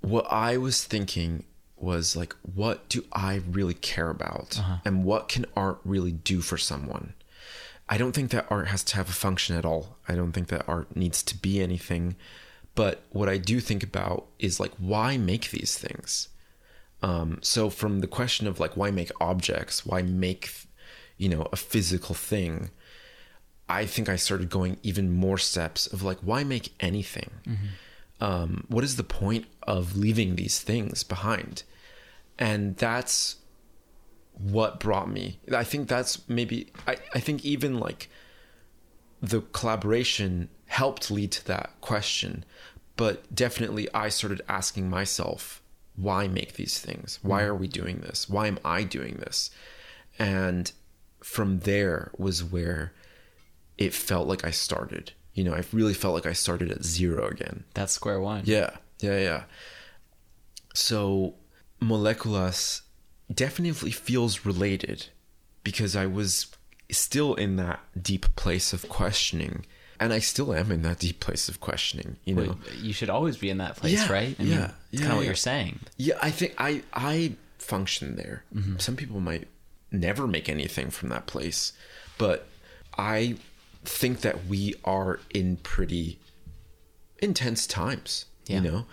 [0.00, 1.44] What I was thinking
[1.76, 4.76] was like, what do I really care about, uh-huh.
[4.84, 7.14] and what can art really do for someone?
[7.88, 9.98] I don't think that art has to have a function at all.
[10.08, 12.16] I don't think that art needs to be anything.
[12.74, 16.28] But what I do think about is like, why make these things?
[17.02, 19.86] Um, so from the question of like, why make objects?
[19.86, 20.50] Why make,
[21.16, 22.70] you know, a physical thing?
[23.68, 27.30] I think I started going even more steps of like, why make anything?
[28.20, 31.62] Um, what is the point of leaving these things behind?
[32.38, 33.36] And that's
[34.32, 35.38] what brought me.
[35.54, 38.08] I think that's maybe, I, I think even like
[39.22, 42.44] the collaboration helped lead to that question.
[42.96, 45.60] But definitely, I started asking myself,
[45.96, 47.18] why make these things?
[47.22, 47.46] Why mm.
[47.46, 48.28] are we doing this?
[48.28, 49.50] Why am I doing this?
[50.18, 50.70] And
[51.22, 52.92] from there was where
[53.78, 55.12] it felt like I started.
[55.32, 57.64] You know, I really felt like I started at zero again.
[57.74, 58.42] That's square one.
[58.44, 59.42] Yeah, yeah, yeah.
[60.74, 61.34] So,
[61.80, 62.82] Moleculas
[63.32, 65.06] definitely feels related
[65.62, 66.48] because I was
[66.90, 69.66] still in that deep place of questioning.
[70.00, 72.56] And I still am in that deep place of questioning, you know?
[72.64, 74.36] But you should always be in that place, Yeah, right?
[74.38, 75.26] yeah, that's yeah, kind of what yeah.
[75.26, 75.78] you're saying.
[75.96, 78.44] Yeah, I think I I function there.
[78.54, 78.78] Mm-hmm.
[78.78, 79.46] Some people might
[79.92, 81.72] never make anything from that place,
[82.18, 82.46] but
[82.98, 83.36] I
[83.84, 86.18] think that we are in pretty
[87.18, 88.86] intense times, you know?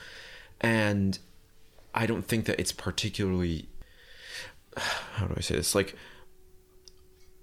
[0.60, 1.18] And
[1.96, 3.68] I don't think that it's particularly
[4.78, 5.74] how do I say this?
[5.76, 5.96] Like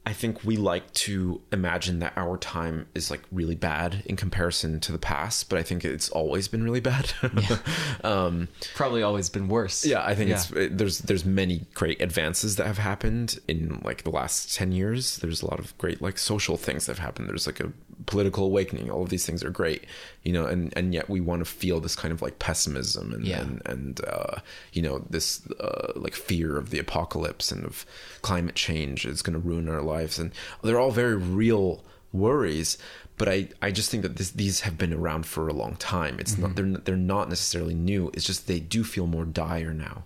[0.09, 4.81] I think we like to imagine that our time is like really bad in comparison
[4.81, 7.13] to the past, but I think it's always been really bad.
[8.05, 9.85] um Probably always been worse.
[9.85, 10.37] yeah, I think Yeah.
[10.37, 14.73] it's it, there's there's many great advances that have happened in like the last 10
[14.73, 15.19] years.
[15.19, 17.29] There's a lot of great like social things that have happened.
[17.29, 17.73] There's like a
[18.07, 18.91] political awakening.
[18.91, 19.85] All of these things are great,
[20.23, 23.25] you know, and and yet we want to feel this kind of like pessimism and
[23.27, 23.41] Yeah.
[23.41, 24.41] and, and uh
[24.73, 27.85] you know, this uh like fear of the apocalypse and of
[28.23, 30.33] climate change is going to ruin our lives and
[30.63, 32.79] they're all very real worries
[33.19, 36.21] but I, I just think that this, these have been around for a long time.
[36.21, 38.13] It's not they're they're not necessarily new.
[38.15, 40.05] It's just they do feel more dire now.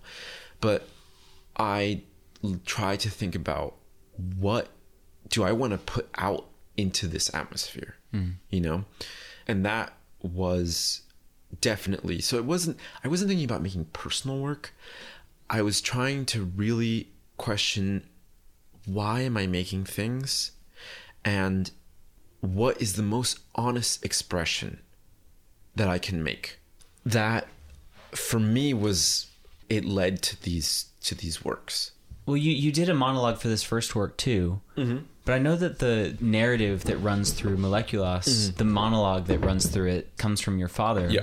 [0.61, 0.87] But
[1.55, 2.01] i
[2.65, 3.75] try to think about
[4.39, 4.69] what
[5.29, 6.45] do I want to put out
[6.77, 7.95] into this atmosphere,
[8.49, 8.85] you know,
[9.47, 11.01] and that was
[11.61, 12.37] definitely so.
[12.37, 14.73] It wasn't I wasn't thinking about making personal work.
[15.49, 18.07] I was trying to really question
[18.85, 20.51] why am I making things,
[21.23, 21.71] and
[22.41, 24.79] what is the most honest expression
[25.75, 26.59] that I can make.
[27.05, 27.47] That
[28.11, 29.27] for me was
[29.69, 31.91] it led to these to these works.
[32.25, 34.99] Well, you, you did a monologue for this first work too, mm-hmm.
[35.25, 38.57] But I know that the narrative that runs through Moleculas, mm-hmm.
[38.57, 41.07] the monologue that runs through it, comes from your father.
[41.09, 41.21] Yeah.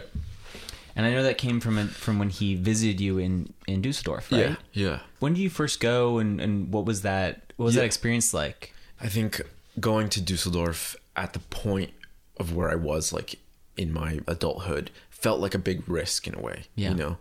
[0.97, 4.41] and I know that came from from when he visited you in in Dusseldorf, right?
[4.41, 4.57] Yeah.
[4.73, 4.99] Yeah.
[5.19, 7.53] When did you first go, and, and what was that?
[7.57, 7.83] What was Yeah.
[7.83, 8.75] that experience like?
[9.01, 9.41] I think
[9.79, 11.93] going to Dusseldorf at the point
[12.39, 13.37] of where I was like
[13.77, 16.91] in my adulthood felt like a big risk in a way, Yeah.
[16.91, 17.17] you know.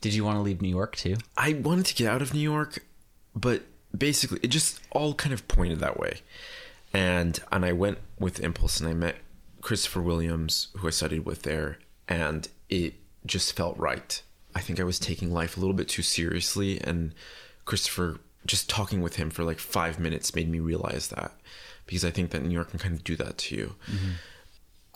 [0.00, 1.16] Did you want to leave New York too?
[1.36, 2.84] I wanted to get out of New York,
[3.36, 3.62] but
[3.96, 6.20] basically it just all kind of pointed that way.
[6.92, 9.16] And and I went with Impulse and I met
[9.60, 11.78] Christopher Williams, who I studied with there,
[12.08, 14.20] and it just felt right.
[14.54, 17.14] I think I was taking life a little bit too seriously and
[17.64, 21.32] Christopher just talking with him for like 5 minutes made me realize that
[21.86, 23.74] because I think that New York can kind of do that to you.
[23.90, 24.10] Mm-hmm.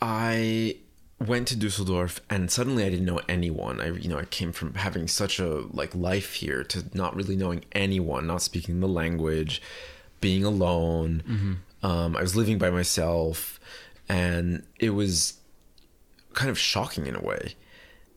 [0.03, 0.77] I
[1.19, 3.81] went to Dusseldorf and suddenly I didn't know anyone.
[3.81, 7.37] I you know, I came from having such a like life here to not really
[7.37, 9.63] knowing anyone, not speaking the language,
[10.21, 11.23] being alone.
[11.83, 13.59] Um, I was living by myself
[14.09, 15.35] and it was
[16.35, 17.55] kind of shocking in a way.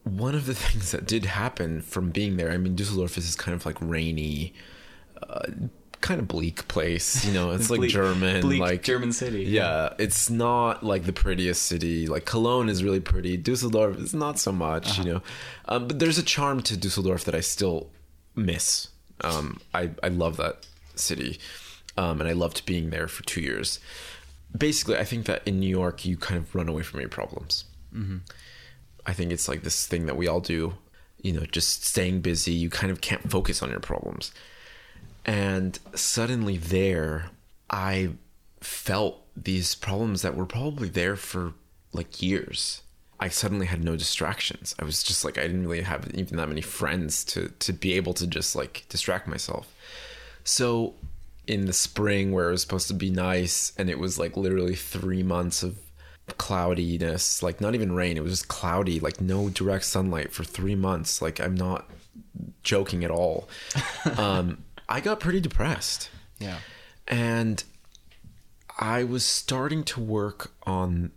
[0.04, 3.36] One of the things that did happen from being there, I mean, Dusseldorf is this
[3.36, 4.54] kind of like rainy,
[5.24, 5.48] uh,
[6.02, 7.26] kind of bleak place.
[7.26, 9.44] You know, it's like Bleak- German, bleak like German city.
[9.44, 12.08] Yeah, it's not like the prettiest city.
[12.08, 13.38] Like Cologne is really pretty.
[13.38, 14.98] Dusseldorf is not so much.
[14.98, 15.22] You know,
[15.68, 17.90] um, but there's a charm to Dusseldorf that I still
[18.36, 18.90] miss.
[19.22, 21.40] Um, I I love that city,
[21.98, 23.80] um, and I loved being there for two years.
[24.58, 27.66] Basically, I think that in New York you kind of run away from your problems.
[29.06, 30.76] I think it's like this thing that we all do,
[31.22, 32.52] you know, just staying busy.
[32.54, 34.32] You kind of can't focus on your problems.
[35.26, 37.30] And suddenly there,
[37.70, 38.10] I
[38.62, 41.54] felt these problems that were probably there for
[41.94, 42.82] like years.
[43.20, 44.76] I suddenly had no distractions.
[44.80, 47.94] I was just like I didn't really have even that many friends to to be
[47.94, 49.74] able to just like distract myself.
[50.44, 50.94] So
[51.48, 54.76] in the spring where it was supposed to be nice and it was like literally
[54.76, 55.80] 3 months of
[56.38, 60.76] cloudiness, like not even rain, it was just cloudy, like no direct sunlight for 3
[60.76, 61.22] months.
[61.22, 61.90] Like I'm not
[62.64, 63.50] joking at all.
[64.18, 66.10] um I got pretty depressed.
[66.40, 66.58] Yeah.
[67.08, 67.64] and
[68.80, 71.12] I was starting to work on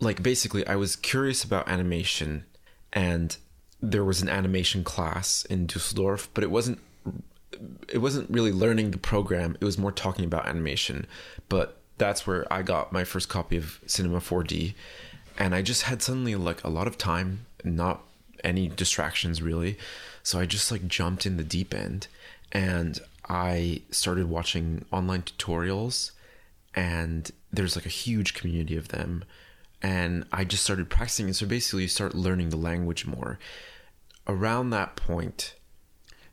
[0.00, 2.44] like basically I was curious about animation
[2.92, 3.36] and
[3.80, 6.80] there was an animation class in Dusseldorf but it wasn't
[7.88, 9.56] it wasn't really learning the program.
[9.60, 11.06] It was more talking about animation.
[11.48, 14.74] But that's where I got my first copy of Cinema 4D
[15.38, 18.02] and I just had suddenly like a lot of time not
[18.42, 19.78] any distractions really.
[20.24, 22.08] So I just like jumped in the deep end
[22.52, 26.12] and I started watching online tutorials
[26.74, 29.24] and there's like a huge community of them
[29.82, 33.38] and I just started practicing and so basically you start learning the language more
[34.26, 35.54] around that point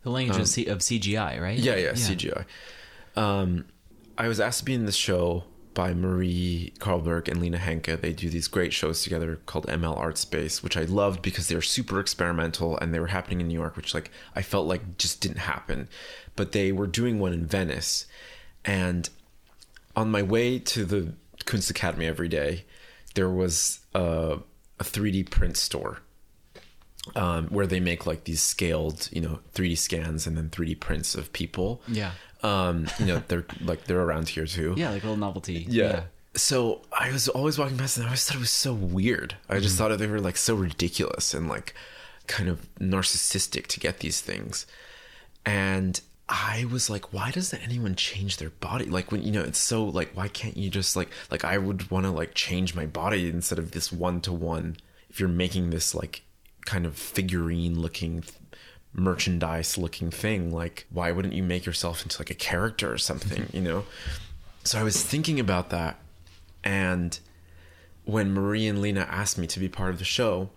[0.04, 1.58] The language of, C- of CGI, right?
[1.58, 2.46] yeah, yeah, CGI.
[3.16, 3.66] Um,
[4.18, 5.44] I was asked to be in this show
[5.76, 8.02] by Marie Karlberg and Lena Henke.
[8.02, 11.56] They do these great shows together called ML Art Space, which I loved because they
[11.56, 14.98] were super experimental and they were happening in New York, which like I felt like
[14.98, 15.88] just didn't happen.
[16.36, 18.08] But they were doing one in Venice,
[18.64, 19.08] and
[19.96, 21.14] on my way to the
[21.46, 22.66] Kunst Academy every day,
[23.14, 24.40] there was a,
[24.80, 26.00] a 3D print store
[27.16, 31.16] um, where they make like these scaled, you know, 3D scans and then 3D prints
[31.16, 31.82] of people.
[31.88, 32.12] Yeah.
[32.46, 34.76] Um, you know, they're like they're around here too.
[34.78, 35.66] Yeah, like a little novelty.
[35.68, 36.04] Yeah.
[36.36, 39.36] So I was always walking past and I always thought it was so weird.
[39.50, 41.74] I just thought they were like so ridiculous and like
[42.28, 44.68] kind of narcissistic to get these things.
[45.46, 48.86] And I was like, why doesn't anyone change their body?
[48.86, 51.90] Like when you know, it's so like, why can't you just like like I would
[51.90, 54.78] want to like change my body instead of this one to one.
[55.10, 56.24] If you're making this like
[56.66, 58.24] kind of figurine looking
[58.96, 63.44] merchandise looking thing, like why wouldn't you make yourself into like a character or something,
[63.44, 63.56] mm-hmm.
[63.58, 63.86] you know?
[64.64, 66.00] So I was thinking about that
[66.64, 67.20] and
[68.06, 70.50] when Marie and Lena asked me to be part of the show,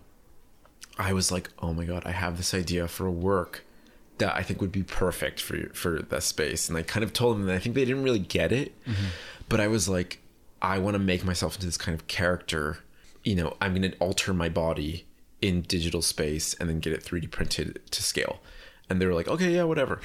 [0.97, 3.65] I was like, "Oh my god, I have this idea for a work
[4.17, 7.37] that I think would be perfect for for that space." And I kind of told
[7.37, 9.07] them, and I think they didn't really get it, mm-hmm.
[9.47, 10.19] but I was like,
[10.61, 12.79] "I want to make myself into this kind of character.
[13.23, 15.05] You know, I'm going to alter my body
[15.41, 18.39] in digital space and then get it 3D printed to scale."
[18.89, 20.01] And they were like, "Okay, yeah, whatever."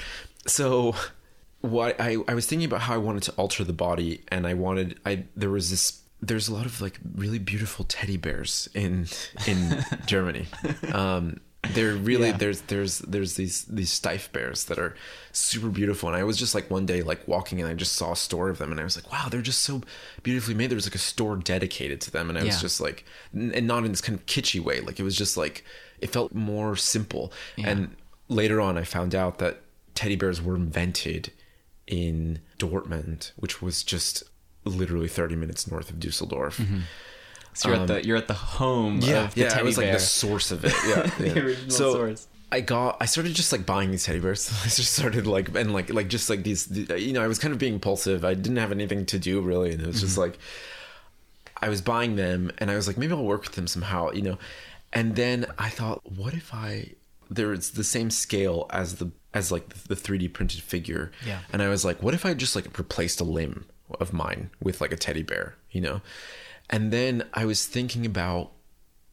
[0.46, 0.94] So
[1.64, 4.52] what I, I was thinking about how I wanted to alter the body and I
[4.52, 9.06] wanted I there was this there's a lot of like really beautiful teddy bears in
[9.46, 10.46] in Germany.
[10.92, 11.40] Um
[11.72, 12.36] they're really Yeah.
[12.36, 14.94] there's there's there's these these stiff bears that are
[15.32, 16.08] super beautiful.
[16.08, 18.48] And I was just like one day like walking and I just saw a store
[18.50, 19.82] of them and I was like wow they're just so
[20.22, 20.70] beautifully made.
[20.70, 23.84] There was like a store dedicated to them and I was just like and not
[23.84, 24.80] in this kind of kitschy way.
[24.80, 25.64] Like it was just like
[26.00, 27.32] it felt more simple.
[27.58, 27.96] And
[28.28, 29.60] later on I found out that
[29.94, 31.30] teddy bears were invented
[31.86, 34.22] in Dortmund, which was just
[34.64, 36.56] literally 30 minutes north of Dusseldorf.
[36.58, 36.78] Mm-hmm.
[37.54, 39.76] So you're at the you're at the home of the Um, yeah, teddy I was
[39.76, 39.94] like bear.
[39.94, 40.72] the source of it.
[40.86, 41.38] Yeah, The yeah.
[41.42, 42.28] original so source.
[42.52, 44.48] I got, I started just like buying these teddy bears.
[44.64, 47.52] I just started like, and like, like just like these, you know, I was kind
[47.52, 48.24] of being impulsive.
[48.24, 50.38] I didn't have anything to do really, and it was just like,
[51.60, 54.22] I was buying them, and I was like, maybe I'll work with them somehow, you
[54.22, 54.38] know.
[54.92, 56.90] And then I thought, what if I
[57.30, 61.10] there is the same scale as the as like the 3D printed figure.
[61.26, 61.40] Yeah.
[61.52, 63.66] And I was like, what if I just like replaced a limb
[64.00, 66.00] of mine with like a teddy bear, you know?
[66.70, 68.50] And then I was thinking about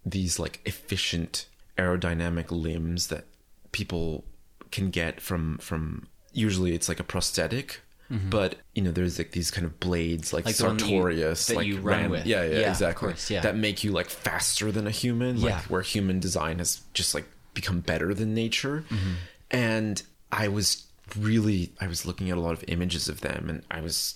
[0.06, 1.46] these like efficient
[1.78, 3.26] aerodynamic limbs that
[3.72, 4.24] people
[4.72, 7.82] can get from from usually it's like a prosthetic.
[8.30, 10.66] But you know, there's like these kind of blades, like, Mm-hmm.
[10.68, 12.26] Like the that you- Pistorius, that like you run with.
[12.26, 13.08] yeah, yeah, Yeah, exactly.
[13.08, 13.40] course, yeah.
[13.40, 15.62] That make you like faster than a human, like Yeah.
[15.70, 17.24] where human design has just like
[17.54, 18.84] become better than nature.
[18.90, 19.12] Mm-hmm.
[19.50, 20.88] And I was
[21.18, 24.16] really, I was looking at a lot of images of them, and I was,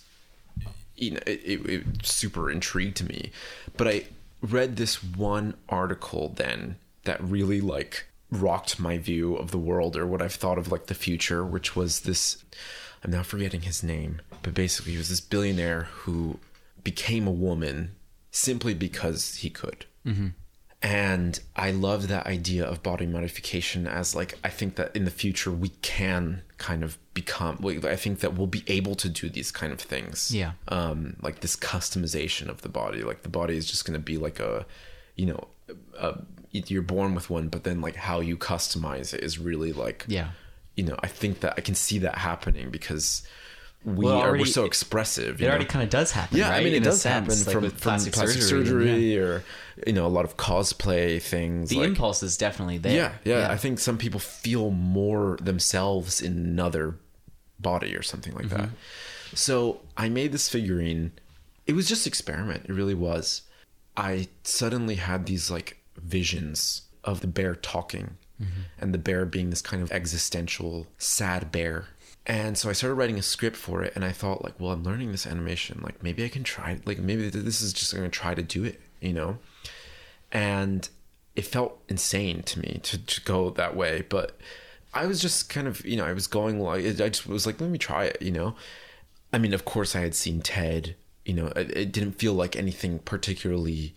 [0.97, 3.31] you know, it, it, it super intrigued me.
[3.77, 4.05] But I
[4.41, 10.05] read this one article then that really like rocked my view of the world or
[10.05, 12.43] what I've thought of like the future, which was this.
[13.03, 16.39] I'm now forgetting his name, but basically he was this billionaire who
[16.83, 17.91] became a woman
[18.31, 19.85] simply because he could.
[20.05, 20.29] Mm-hmm.
[20.85, 25.09] And I love that idea of body modification as like I think that in the
[25.09, 27.57] future we can kind of become.
[27.65, 30.31] I think that we'll be able to do these kind of things.
[30.31, 30.51] Yeah.
[30.67, 33.01] Um, like this customization of the body.
[33.01, 34.67] Like the body is just going to be like a,
[35.15, 35.47] you know,
[35.97, 36.19] a,
[36.51, 40.29] you're born with one, but then like how you customize it is really like Yeah.
[40.75, 43.25] You know, I think that I can see that happening because
[43.85, 45.41] we Well, are we're so expressive.
[45.41, 46.37] It already kind of does happen.
[46.37, 46.59] Yeah, right?
[46.59, 48.65] I mean, it In does sense, happen like from, from plastic, plastic, surgery.
[48.65, 49.19] surgery, yeah.
[49.21, 49.43] or
[49.85, 51.69] you know a lot of cosplay things.
[51.69, 52.95] The like, impulse is definitely there.
[53.23, 56.95] yeah, yeah, I think some people feel more themselves in another
[57.59, 58.61] body or something like that.
[58.61, 59.35] Mm-hmm.
[59.35, 61.11] So I made this figurine.
[61.67, 62.65] It was just experiment.
[62.67, 63.43] It really was.
[63.97, 68.61] I suddenly had these like visions of the bear talking Mm-hmm.
[68.79, 71.87] and the bear being this kind of existential sad bear.
[72.27, 74.83] And so I started writing a script for it and I thought like, well, I'm
[74.83, 75.79] learning this animation.
[75.83, 78.81] Like maybe I can try like maybe this is just to try to do it,
[78.99, 79.37] you know?
[80.31, 80.89] And
[81.35, 84.37] it felt insane to me to, to go that way, but
[84.93, 87.61] I was just kind of, you know, I was going like I just was like,
[87.61, 88.55] let me try it, you know?
[89.31, 90.95] I mean, of course I had seen Ted,
[91.25, 93.93] you know, it, it didn't feel like anything particularly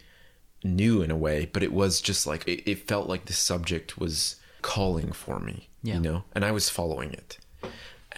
[0.64, 3.98] new in a way, but it was just like it, it felt like the subject
[3.98, 5.94] was calling for me, Yeah.
[5.94, 7.38] you know, and I was following it.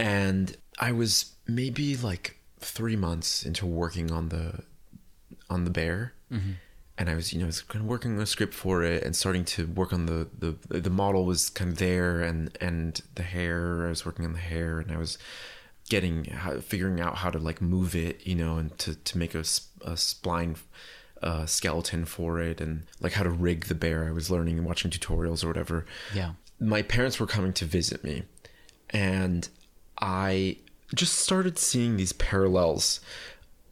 [0.01, 4.63] And I was maybe like three months into working on the
[5.49, 6.15] on the bear,
[6.99, 9.03] and I was you know I was kind of working on a script for it
[9.03, 13.01] and starting to work on the the the model was kind of there and and
[13.15, 15.19] the hair I was working on the hair and I was
[15.89, 19.35] getting how, figuring out how to like move it you know and to to make
[19.35, 20.57] a, a spline
[21.23, 24.07] uh, skeleton for it and like how to rig the bear.
[24.07, 25.85] I was learning and watching tutorials or whatever.
[26.15, 26.33] Yeah.
[26.59, 28.23] my parents were coming to visit me.
[28.91, 29.49] And
[30.01, 30.57] I
[30.95, 33.01] just started seeing these parallels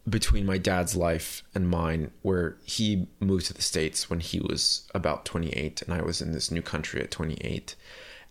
[0.07, 4.87] between my dad's life and mine where he moved to the states when he was
[4.95, 7.75] about 28 and I was in this new country at 28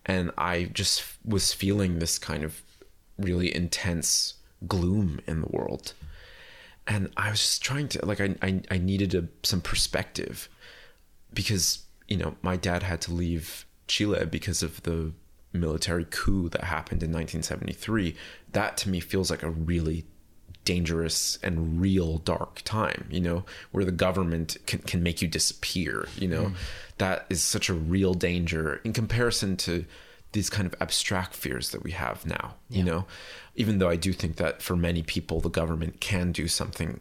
[0.06, 2.62] and I just was feeling this kind of
[3.18, 4.34] really intense
[4.66, 5.92] gloom in the world.
[6.86, 10.48] And I was just trying to like I I, I needed a, some perspective
[11.34, 15.12] because you know my dad had to leave Chile because of the
[15.58, 18.14] military coup that happened in 1973
[18.52, 20.04] that to me feels like a really
[20.64, 26.08] dangerous and real dark time you know where the government can, can make you disappear
[26.16, 26.52] you know?
[26.98, 29.84] That is such a real danger in comparison to
[30.32, 33.06] these kind of abstract fears that we have now you know?
[33.54, 37.00] Even though i do think that for many people the government can do something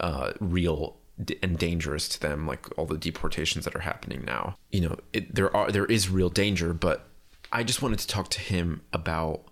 [0.00, 0.96] uh, real
[1.42, 4.56] and dangerous to them like all the deportations that are happening now.
[4.70, 7.07] You know it, there are there is real danger but
[7.52, 9.42] i just wanted to talk to him about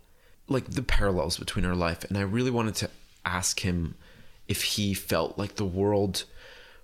[0.49, 2.91] like the parallels between our life and i really wanted to
[3.25, 3.95] ask him
[4.49, 6.25] if he felt like the world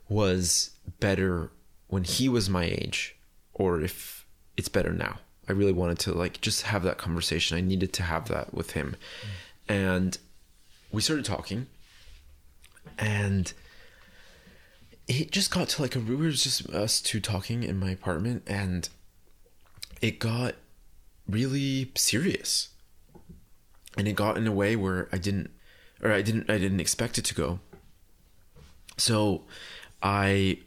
[0.09, 1.51] was better
[1.89, 3.17] when he was my age
[3.55, 5.19] or if it's better now.
[5.49, 7.57] I really wanted to like just have that conversation.
[7.57, 8.97] I needed to have that with him.
[9.69, 10.17] And
[10.91, 11.67] we started talking
[12.99, 13.53] and
[15.09, 18.43] it just got to like a we were just us two talking in my apartment
[18.47, 18.89] and
[20.01, 20.55] it got
[21.29, 22.68] really serious.
[23.97, 25.51] And it got in a way where i didn't
[26.03, 27.61] or i didn't i didn't expect it to go.
[28.97, 29.45] So
[30.03, 30.59] i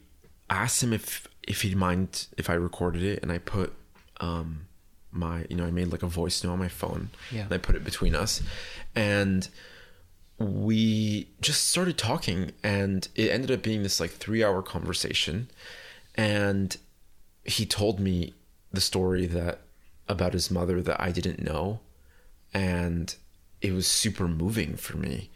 [0.49, 3.73] asked him if if he'd mind if i recorded it and i put
[4.19, 4.65] um
[5.11, 7.43] my you know i made like a voice note on my phone Yeah.
[7.43, 8.41] and i put it between us.
[8.95, 9.47] And
[10.37, 15.49] we just started talking and it ended up being this like three hour conversation.
[16.15, 16.75] And
[17.45, 18.33] he told me
[18.73, 19.61] the story that
[20.07, 21.79] about his mother that i didn't know
[22.53, 23.15] and
[23.61, 25.29] it was super moving for me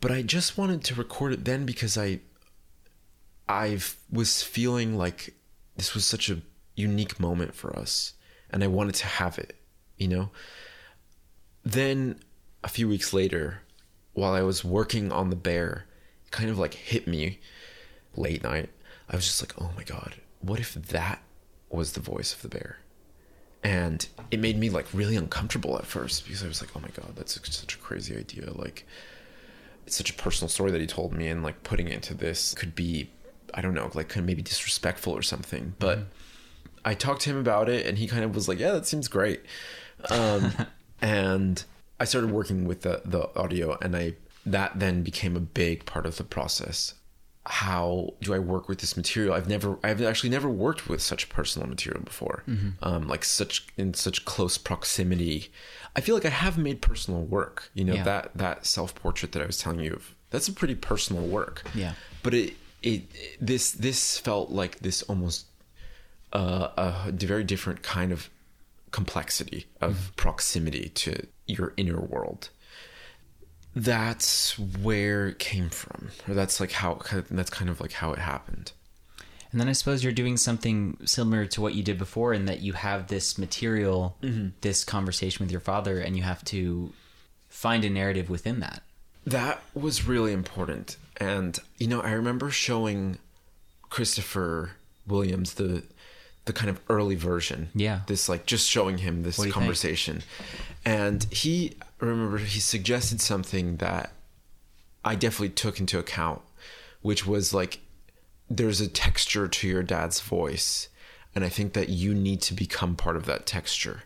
[0.00, 2.20] but i just wanted to record it then because i
[3.48, 3.78] i
[4.10, 5.34] was feeling like
[5.76, 6.42] this was such a
[6.74, 8.14] unique moment for us
[8.50, 9.56] and I wanted to have it,
[9.96, 10.30] you know.
[11.64, 12.20] Then
[12.64, 13.62] a few weeks later,
[14.14, 15.86] while I was working on the bear,
[16.30, 17.40] kind of like hit me
[18.16, 18.70] late night.
[19.08, 21.22] I was just like, "Oh my god, what if that
[21.70, 22.78] was the voice of the bear?"
[23.62, 26.88] And it made me like really uncomfortable at first because I was like, "Oh my
[26.88, 28.86] god, that's such a crazy idea." Like
[29.86, 32.54] it's such a personal story that he told me and like putting it into this
[32.54, 33.10] could be
[33.54, 35.74] I don't know, like kind of maybe disrespectful or something.
[35.78, 36.08] But mm-hmm.
[36.84, 39.08] I talked to him about it and he kind of was like, "Yeah, that seems
[39.08, 39.42] great."
[40.10, 40.52] Um,
[41.02, 41.62] and
[41.98, 44.14] I started working with the the audio and I
[44.46, 46.94] that then became a big part of the process.
[47.48, 49.34] How do I work with this material?
[49.34, 52.70] I've never, I've actually never worked with such personal material before, mm-hmm.
[52.82, 55.50] um, like such in such close proximity.
[55.96, 57.70] I feel like I have made personal work.
[57.74, 58.04] You know yeah.
[58.04, 60.14] that that self portrait that I was telling you of.
[60.30, 61.64] That's a pretty personal work.
[61.74, 61.94] Yeah.
[62.22, 63.04] But it it
[63.40, 65.46] this this felt like this almost
[66.32, 68.28] uh, a very different kind of
[68.90, 70.14] complexity of mm-hmm.
[70.16, 72.50] proximity to your inner world
[73.74, 76.98] that's where it came from or that's like how
[77.30, 78.72] that's kind of like how it happened
[79.52, 82.60] and then i suppose you're doing something similar to what you did before in that
[82.60, 84.48] you have this material mm-hmm.
[84.62, 86.92] this conversation with your father and you have to
[87.48, 88.82] find a narrative within that
[89.26, 93.18] that was really important and you know i remember showing
[93.90, 94.72] christopher
[95.06, 95.82] williams the
[96.48, 97.68] the kind of early version.
[97.74, 98.00] Yeah.
[98.08, 100.22] This like just showing him this conversation.
[100.22, 100.58] Think?
[100.84, 101.76] And he
[102.06, 104.12] remember he suggested something that
[105.04, 106.42] I definitely took into account,
[107.02, 107.80] which was like
[108.50, 110.88] there's a texture to your dad's voice
[111.34, 114.04] and I think that you need to become part of that texture.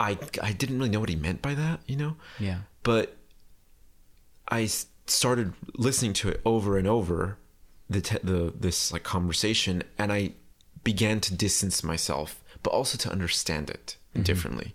[0.00, 2.16] I I didn't really know what he meant by that, you know?
[2.38, 2.60] Yeah.
[2.82, 3.16] But
[4.48, 4.66] I
[5.06, 7.38] started listening to it over and over
[7.88, 10.32] the te- the this like conversation and I
[10.82, 14.22] began to distance myself, but also to understand it mm-hmm.
[14.22, 14.74] differently.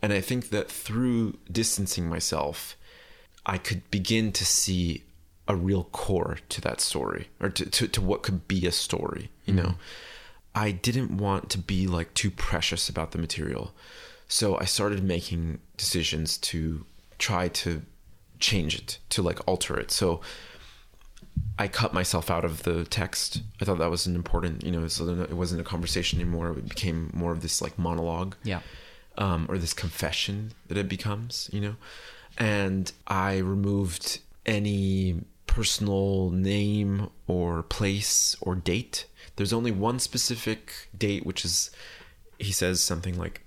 [0.00, 2.76] And I think that through distancing myself,
[3.44, 5.04] I could begin to see
[5.48, 9.30] a real core to that story or to, to, to what could be a story,
[9.44, 9.68] you mm-hmm.
[9.68, 9.74] know?
[10.54, 13.72] I didn't want to be like too precious about the material.
[14.28, 16.84] So I started making decisions to
[17.18, 17.82] try to
[18.38, 19.90] change it, to like alter it.
[19.90, 20.20] So
[21.58, 23.42] I cut myself out of the text.
[23.60, 26.50] I thought that was an important, you know, it wasn't a conversation anymore.
[26.50, 28.34] It became more of this like monologue.
[28.44, 28.60] Yeah.
[29.18, 31.76] Um, or this confession that it becomes, you know.
[32.38, 39.06] And I removed any personal name or place or date.
[39.34, 41.72] There's only one specific date, which is,
[42.38, 43.42] he says something like,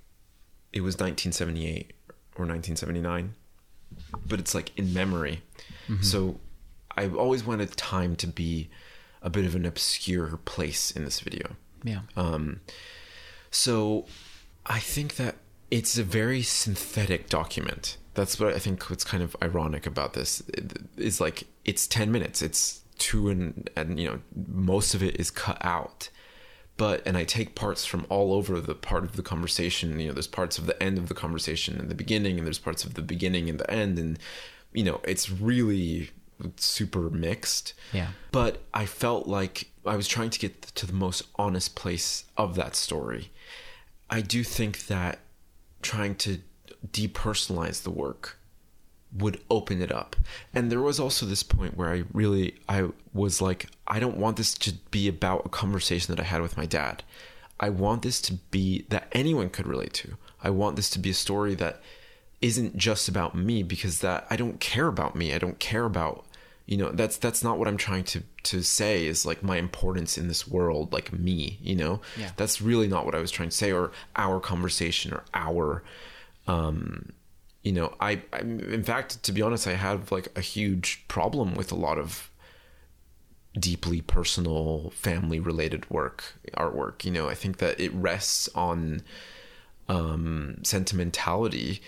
[0.73, 1.93] it was 1978
[2.35, 3.33] or 1979,
[4.27, 5.41] but it's like in memory.
[5.87, 6.03] Mm-hmm.
[6.03, 6.39] So
[6.97, 8.69] I always wanted time to be
[9.21, 11.55] a bit of an obscure place in this video.
[11.83, 12.01] Yeah.
[12.15, 12.61] Um,
[13.49, 14.05] so
[14.65, 15.35] I think that
[15.71, 17.97] it's a very synthetic document.
[18.13, 20.43] That's what I think what's kind of ironic about this
[20.97, 22.41] is like it's 10 minutes.
[22.41, 26.09] It's two and and you know most of it is cut out.
[26.77, 29.99] But and I take parts from all over the part of the conversation.
[29.99, 32.59] You know, there's parts of the end of the conversation and the beginning, and there's
[32.59, 34.19] parts of the beginning and the end, and
[34.73, 36.11] you know, it's really
[36.57, 37.73] super mixed.
[37.93, 38.09] Yeah.
[38.31, 42.55] But I felt like I was trying to get to the most honest place of
[42.55, 43.31] that story.
[44.09, 45.19] I do think that
[45.81, 46.39] trying to
[46.91, 48.37] depersonalize the work
[49.13, 50.15] would open it up.
[50.53, 54.37] And there was also this point where I really I was like I don't want
[54.37, 57.03] this to be about a conversation that I had with my dad.
[57.59, 60.17] I want this to be that anyone could relate to.
[60.43, 61.81] I want this to be a story that
[62.41, 65.33] isn't just about me because that I don't care about me.
[65.33, 66.25] I don't care about
[66.65, 70.17] you know that's that's not what i'm trying to to say is like my importance
[70.17, 72.31] in this world like me you know yeah.
[72.37, 75.83] that's really not what i was trying to say or our conversation or our
[76.47, 77.11] um
[77.63, 81.55] you know I, I in fact to be honest i have like a huge problem
[81.55, 82.29] with a lot of
[83.59, 86.23] deeply personal family related work
[86.55, 89.01] artwork you know i think that it rests on
[89.89, 91.81] um sentimentality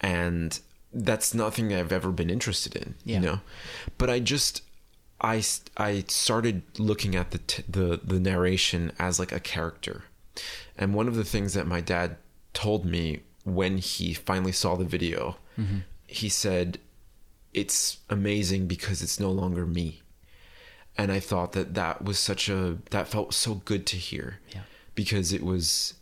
[0.00, 0.60] and
[0.92, 3.16] that's nothing I've ever been interested in, yeah.
[3.16, 3.40] you know.
[3.98, 4.62] But I just
[5.20, 5.42] I
[5.76, 10.04] I started looking at the t- the the narration as like a character.
[10.76, 12.16] And one of the things that my dad
[12.54, 15.78] told me when he finally saw the video, mm-hmm.
[16.06, 16.78] he said
[17.52, 20.00] it's amazing because it's no longer me.
[20.96, 24.40] And I thought that that was such a that felt so good to hear.
[24.54, 24.62] Yeah.
[24.94, 25.94] Because it was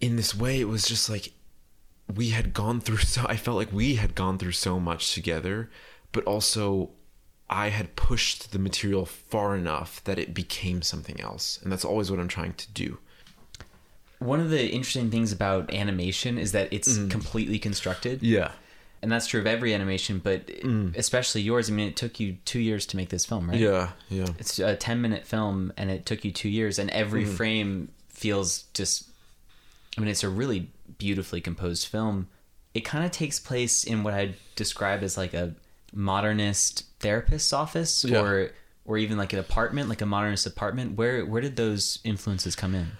[0.00, 1.32] in this way it was just like
[2.12, 5.70] we had gone through so I felt like we had gone through so much together,
[6.12, 6.90] but also
[7.48, 11.58] I had pushed the material far enough that it became something else.
[11.62, 12.98] And that's always what I'm trying to do.
[14.18, 17.10] one of the interesting things about animation is that it's mm.
[17.10, 18.22] completely constructed.
[18.22, 18.52] Yeah.
[19.02, 20.96] And that's true of every animation, but mm.
[20.96, 21.68] especially yours.
[21.68, 23.58] I mean, it took you two years to make this film, right?
[23.58, 23.90] Yeah.
[24.08, 24.28] Yeah.
[24.38, 27.28] It's a 10 minute film and it took you two years, and every mm.
[27.28, 29.10] frame feels just.
[29.98, 32.28] I mean, it's a really beautifully composed film.
[32.74, 35.54] It kind of takes place in what I'd describe as like a
[35.92, 38.20] modernist therapist's office Yeah.
[38.20, 38.50] or
[38.86, 40.96] or even like an apartment, like a modernist apartment.
[40.96, 42.92] Where where did those influences come in?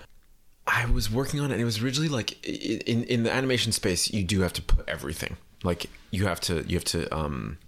[0.67, 4.11] I was working on it and it was originally like in in the animation space
[4.11, 5.37] you do have to put everything.
[5.63, 7.59] Like you have to you have to um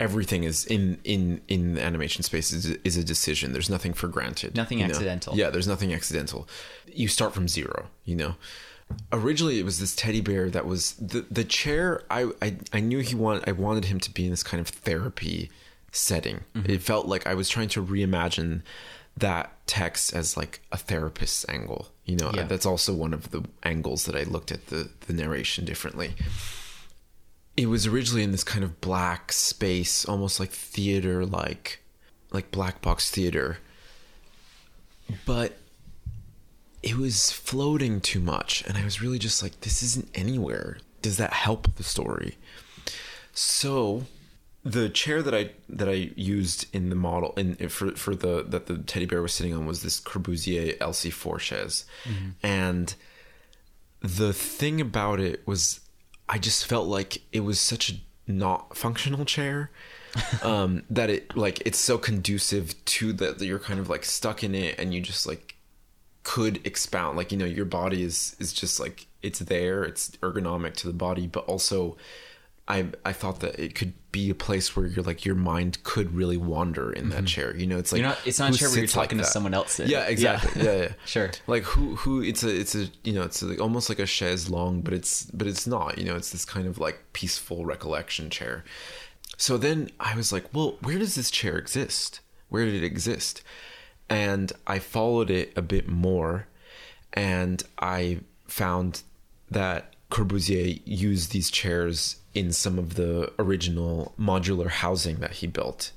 [0.00, 3.52] everything is in in in the animation space is, is a decision.
[3.52, 4.54] There's nothing for granted.
[4.54, 4.90] Nothing you know?
[4.90, 5.36] accidental.
[5.36, 6.48] Yeah, there's nothing accidental.
[6.86, 8.34] You start from zero, you know.
[9.12, 12.98] Originally it was this teddy bear that was the the chair I I, I knew
[13.00, 15.50] he wanted I wanted him to be in this kind of therapy
[15.92, 16.40] setting.
[16.54, 16.70] Mm-hmm.
[16.70, 18.62] It felt like I was trying to reimagine
[19.16, 21.88] that text as like a therapist's angle.
[22.04, 22.44] You know, Yeah.
[22.44, 26.14] that's also one of the angles that I looked at the the narration differently.
[27.56, 31.80] It was originally in this kind of black space, almost like theater like
[32.30, 33.58] like black box theater.
[35.24, 35.56] But
[36.82, 40.78] it was floating too much and I was really just like this isn't anywhere.
[41.02, 42.38] Does that help the story?
[43.32, 44.04] So
[44.64, 48.66] the chair that I that I used in the model in for for the that
[48.66, 51.84] the teddy bear was sitting on was this Corbusier LC4 chaise,
[52.42, 52.94] and
[54.00, 55.80] the thing about it was
[56.28, 57.94] I just felt like it was such a
[58.30, 59.70] not functional chair
[60.42, 64.54] um that it like it's so conducive to that you're kind of like stuck in
[64.54, 65.54] it and you just like
[66.28, 70.74] could expound like you know your body is is just like it's there it's ergonomic
[70.74, 71.96] to the body but also
[72.68, 76.14] i i thought that it could be a place where you're like your mind could
[76.14, 77.24] really wander in that mm-hmm.
[77.24, 79.08] chair you know it's like You're not- it's not a chair where you're sits like
[79.08, 79.88] talking to someone else in.
[79.88, 80.62] yeah exactly.
[80.62, 81.30] Yeah yeah, Sure.
[81.46, 84.50] like who who it's a it's a you know it's like almost like a chaise
[84.50, 88.28] long but it's but it's not you know it's this kind of like peaceful recollection
[88.28, 88.64] chair.
[89.38, 92.20] So then i was like well where does this chair exist?
[92.50, 93.42] Where did it exist
[94.08, 96.46] and i followed it a bit more
[97.12, 99.02] and i found
[99.50, 105.92] that corbusier used these chairs in some of the original modular housing that he built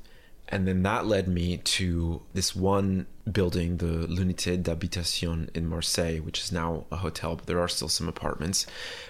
[0.51, 6.41] and then that led me to this one building, the L'Unité d'Habitation in Marseille, which
[6.41, 8.68] is now a hotel, but there are still some apartments.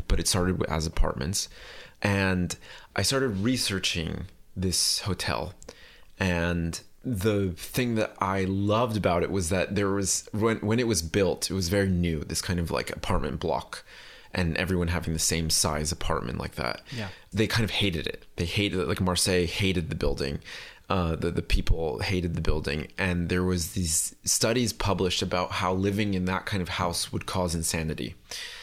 [0.08, 1.50] But it started as apartments.
[2.02, 2.56] And
[2.96, 4.26] I started researching
[4.56, 5.54] this hotel.
[6.20, 10.88] And the thing that I loved about it was that there was, when, when it
[10.88, 13.84] was built, it was very new, this kind of like apartment block.
[14.34, 16.84] And everyone having the same size apartment like that.
[16.96, 17.10] Yeah.
[17.34, 18.26] They kind of hated it.
[18.38, 18.88] They hated it.
[18.88, 20.40] Like Marseille hated the building
[20.92, 25.74] uh, the the people hated the building, and there was these studies published about how
[25.74, 28.14] living in that kind of house would cause insanity,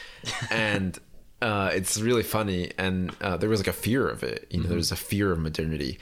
[0.50, 0.98] and
[1.40, 2.70] uh, it's really funny.
[2.76, 4.46] And uh, there was like a fear of it.
[4.50, 5.98] You know, there's a fear of modernity,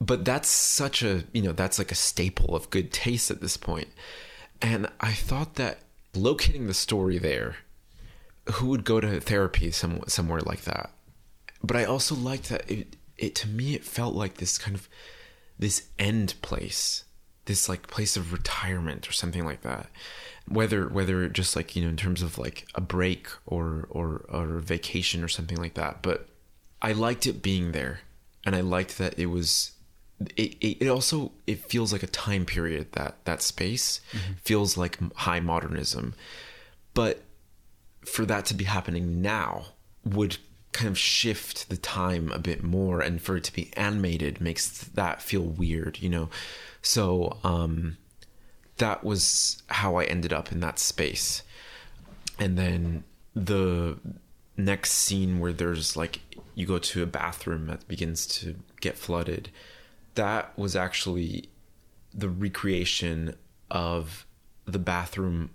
[0.00, 3.58] but that's such a you know that's like a staple of good taste at this.
[4.62, 5.80] And I thought that
[6.14, 7.56] locating the story there,
[8.52, 10.90] who would go to therapy some, somewhere like that?
[11.62, 14.88] But I also liked that it, it to me it felt like this kind of
[15.58, 17.04] this end place
[17.46, 19.86] this like place of retirement or something like that
[20.48, 24.58] whether whether just like you know in terms of like a break or or or
[24.58, 26.28] vacation or something like that but
[26.82, 28.00] i liked it being there
[28.44, 29.72] and i liked that it was
[30.36, 34.00] it, it, it also it feels like a time period that that space
[34.42, 36.14] feels like high modernism.
[36.92, 37.22] But
[38.04, 39.66] for that to be happening now
[40.04, 40.36] would
[40.72, 44.68] kind of shift the time a bit more and for it to be animated makes
[44.68, 46.28] that feel weird you know?
[46.82, 47.96] So um
[48.78, 51.42] that was how i ended up in that space.
[52.38, 53.04] And then
[53.34, 53.98] the
[54.56, 56.20] next scene where there's like
[56.54, 59.50] you go to a bathroom that begins to get flooded
[60.14, 61.48] that was actually
[62.12, 63.34] the recreation
[63.70, 64.26] of
[64.66, 65.50] the bathroom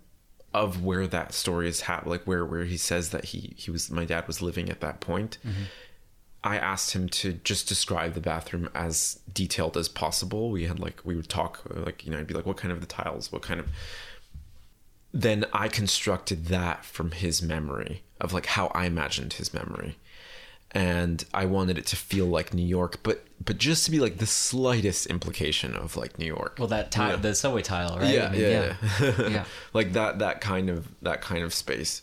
[0.53, 3.91] of where that story is happening like where where he says that he he was
[3.91, 5.37] my dad was living at that point.
[5.45, 5.63] Mm-hmm.
[6.41, 10.51] I asked him to just describe the bathroom as detailed as possible.
[10.51, 12.81] We had like we would talk like you know i'd be like what kind of
[12.81, 13.31] the tiles?
[13.31, 13.67] What kind of
[15.13, 19.97] then i constructed that from his memory of like how i imagined his memory
[20.71, 24.17] and i wanted it to feel like new york but but just to be like
[24.17, 28.13] the slightest implication of like new york Well, that tile, the subway tile, right?
[28.13, 29.29] yeah, I mean, yeah, yeah.
[29.29, 29.45] Yeah.
[29.73, 32.01] like that that kind of that kind of space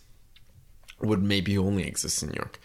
[1.00, 2.58] would maybe only exist in New York.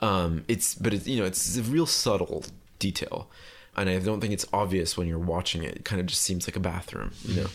[0.00, 2.44] Um, it's but it's you know it's a real subtle
[2.78, 3.30] detail,
[3.76, 5.76] and I don't think it's obvious when you're watching it.
[5.76, 7.48] It kind of just seems like a bathroom, you know.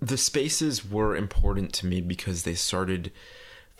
[0.00, 3.12] the spaces were important to me because they started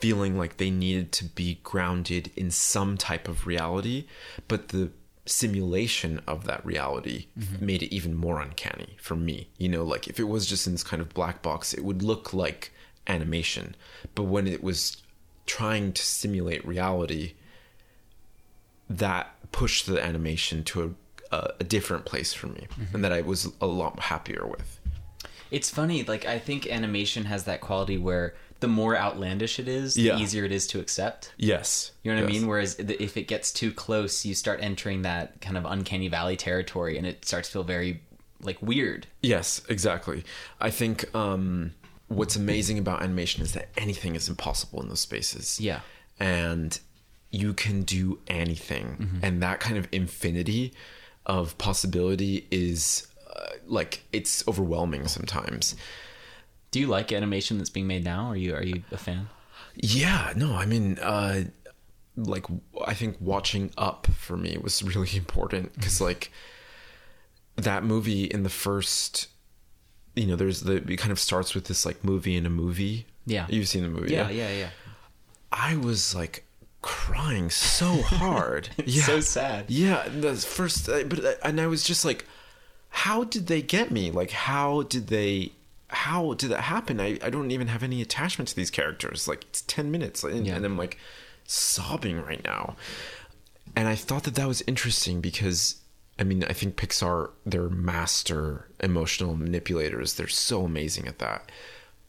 [0.00, 4.06] feeling like they needed to be grounded in some type of reality,
[4.46, 4.90] but the
[5.26, 7.64] simulation of that reality mm-hmm.
[7.64, 9.48] made it even more uncanny for me.
[9.58, 12.02] You know, like if it was just in this kind of black box, it would
[12.02, 12.72] look like
[13.06, 13.74] animation.
[14.14, 15.02] But when it was
[15.46, 17.34] trying to simulate reality,
[18.88, 20.96] that pushed the animation to
[21.32, 22.94] a, a, a different place for me mm-hmm.
[22.94, 24.80] and that I was a lot happier with.
[25.50, 29.96] It's funny, like I think animation has that quality where the more outlandish it is,
[29.96, 30.16] Yeah.
[30.16, 31.32] the easier it is to accept.
[31.36, 31.92] Yes.
[32.02, 32.46] You know what I mean?
[32.48, 36.98] Whereas if it gets too close, you start entering that kind of uncanny valley territory,
[36.98, 38.02] and it starts to feel very
[38.40, 39.06] like weird.
[39.22, 40.24] Yes, exactly.
[40.60, 41.72] I think um,
[42.08, 45.60] what's amazing about animation is that anything is impossible in those spaces.
[45.60, 45.80] Yeah.
[46.20, 46.78] And
[47.30, 49.20] you can do anything.
[49.22, 50.72] And that kind of infinity
[51.26, 53.06] of possibility is
[53.36, 55.76] uh, like, it's overwhelming sometimes.
[56.70, 58.26] Do you like animation that's being made now?
[58.26, 59.28] Are you are you a fan?
[59.74, 61.44] Yeah, no, I mean, uh,
[62.16, 62.46] like,
[62.84, 66.32] I think watching Up for me was really important because, like,
[67.56, 69.28] that movie in the first,
[70.16, 73.06] you know, there's the, it kind of starts with this, like, movie in a movie.
[73.24, 73.46] Yeah.
[73.48, 74.12] You've seen the movie.
[74.12, 74.70] Yeah, yeah, yeah.
[75.52, 76.44] I was, like,
[76.82, 78.70] crying so hard.
[78.84, 79.04] yeah.
[79.04, 79.66] So sad.
[79.68, 82.26] Yeah, the first, uh, but uh, and I was just like,
[82.90, 84.10] how did they get me?
[84.10, 85.52] Like, how did they?
[85.88, 87.00] How did that happen?
[87.00, 89.26] I, I don't even have any attachment to these characters.
[89.26, 90.56] Like, it's ten minutes, and, Yeah.
[90.56, 90.98] and I'm like
[91.44, 92.76] sobbing right now.
[93.74, 95.76] And I thought that that was interesting because,
[96.18, 100.14] I mean, I think Pixar they're master emotional manipulators.
[100.14, 101.50] They're so amazing at that.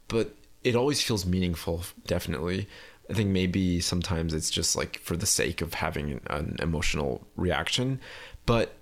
[0.07, 1.84] But it always feels meaningful.
[2.05, 2.67] Definitely.
[3.09, 7.99] I think maybe sometimes it's just like for the sake of having an emotional reaction.
[8.45, 8.73] But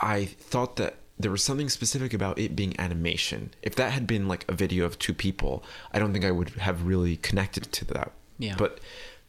[0.00, 3.50] I thought that there was something specific about it being animation.
[3.62, 6.50] If that had been like a video of two people, I don't think I would
[6.50, 8.12] have really connected to that.
[8.38, 8.56] Yeah.
[8.58, 8.80] But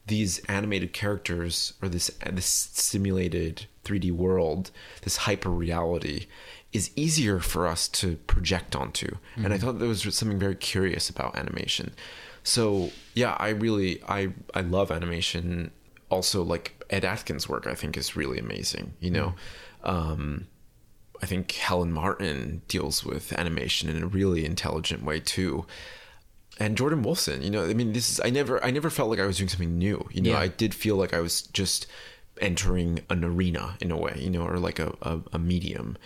[0.06, 4.70] these animated characters or this this simulated 3D world,
[5.02, 6.26] this hyper reality
[6.72, 9.16] is easier for us to project onto.
[9.36, 11.94] And I thought there was something very curious about animation.
[12.42, 15.70] So, yeah, I really I I love animation.
[16.10, 19.34] Also like Ed Atkins' work I think is really amazing, you know.
[19.82, 20.48] Um
[21.22, 25.66] I think Helen Marten deals with animation in a really intelligent way too.
[26.60, 29.20] And Jordan Wolfson, you know, I mean, this is I never I never felt like
[29.20, 30.08] I was doing something new.
[30.12, 30.40] You know, Yeah.
[30.40, 31.86] I did feel like I was just
[32.40, 35.96] entering an arena in a way, you know, or like a, a, a medium.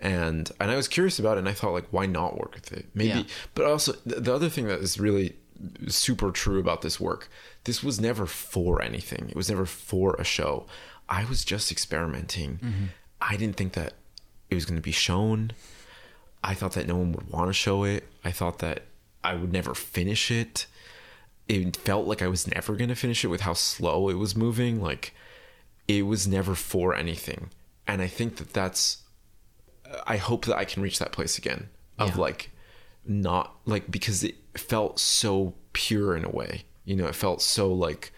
[0.00, 2.72] And and I was curious about it and I thought like why not work with
[2.72, 2.86] it?
[2.94, 3.22] Maybe Yeah.
[3.54, 5.36] but also the, the other thing that is really
[5.88, 7.28] super true about this work,
[7.64, 9.28] this was never for anything.
[9.28, 10.66] It was never for a show.
[11.08, 12.58] I was just experimenting.
[12.58, 12.84] Mm-hmm.
[13.20, 13.92] I didn't think that
[14.52, 15.52] it was going to be shown.
[16.44, 18.08] I thought that no one would want to show it.
[18.24, 18.82] I thought that
[19.24, 20.66] I would never finish it.
[21.48, 24.36] It felt like I was never going to finish it with how slow it was
[24.36, 24.80] moving.
[24.80, 25.14] Like
[25.88, 27.50] it was never for anything.
[27.86, 28.98] And I think that that's,
[30.06, 32.20] I hope that I can reach that place again of Yeah.
[32.20, 32.50] like
[33.04, 36.62] not like because it felt so pure in a way.
[36.84, 38.12] You know, it felt so like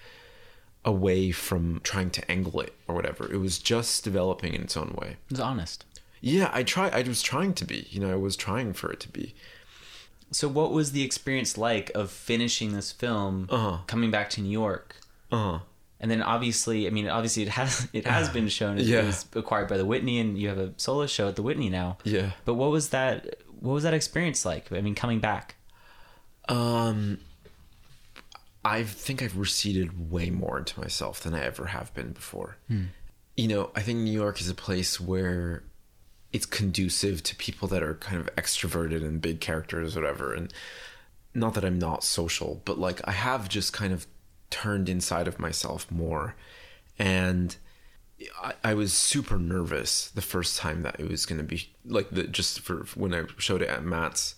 [0.84, 3.30] away from trying to angle it or whatever.
[3.32, 5.16] It was just developing in its own way.
[5.30, 5.84] It's honest.
[6.26, 6.88] Yeah, I try.
[6.88, 7.86] I was trying to be.
[7.90, 9.34] You know, I was trying for it to be.
[10.30, 13.78] So, what was the experience like of finishing this film, Uh-huh.
[13.86, 14.96] coming back to New York,
[15.30, 15.58] Uh huh.
[16.00, 18.78] and then obviously, I mean, obviously, it has it has been shown.
[18.78, 19.04] It Yeah.
[19.04, 21.98] was acquired by the Whitney, and you have a solo show at the Whitney now.
[22.04, 22.30] Yeah.
[22.46, 23.36] But what was that?
[23.60, 24.72] What was that experience like?
[24.72, 25.56] I mean, coming back.
[26.48, 27.18] Um,
[28.64, 32.56] I think I've receded way more into myself than I ever have been before.
[33.36, 35.64] You know, I think New York is a place where
[36.34, 40.34] it's conducive to people that are kind of extroverted and big characters, whatever.
[40.34, 40.52] And
[41.32, 44.08] not that I'm not social, but like I have just kind of
[44.50, 46.34] turned inside of myself more.
[46.98, 47.56] And
[48.42, 52.10] I, I was super nervous the first time that it was going to be like
[52.10, 54.34] the just for when I showed it at Matt's.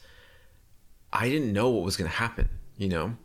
[1.15, 3.17] I didn't know what was going to happen, you know?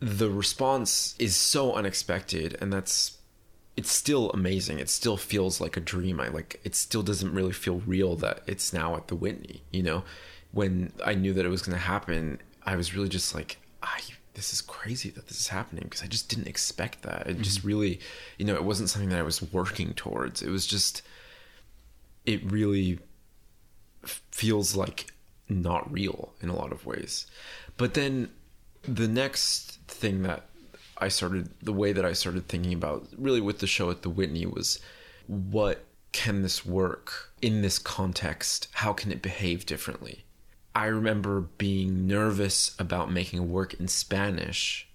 [0.00, 3.18] The response is so unexpected and that's
[3.76, 4.78] it's still amazing.
[4.78, 6.20] It still feels like a dream.
[6.20, 9.82] I like it still doesn't really feel real that it's now at the Whitney, you
[9.82, 10.04] know?
[10.52, 14.00] When I knew that it was going to happen, I was really just like, I
[14.34, 17.26] this is crazy that this is happening because I just didn't expect that.
[17.26, 17.68] It just mm-hmm.
[17.68, 18.00] really,
[18.38, 20.42] you know, it wasn't something that I was working towards.
[20.42, 21.02] It was just
[22.24, 22.98] it really
[24.02, 25.12] feels like
[25.48, 27.26] not real in a lot of ways.
[27.76, 28.30] But then
[28.82, 30.46] the next thing that
[30.98, 34.10] I started, the way that I started thinking about really with the show at the
[34.10, 34.80] Whitney was
[35.26, 38.68] what can this work in this context?
[38.72, 40.24] How can it behave differently?
[40.74, 44.88] I remember being nervous about making a work in Spanish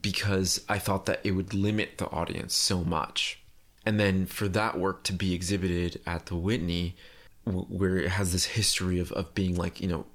[0.00, 3.40] because I thought that it would limit the audience so much.
[3.84, 6.94] And then for that work to be exhibited at the Whitney,
[7.44, 10.06] where it has this history of, of being like, you know,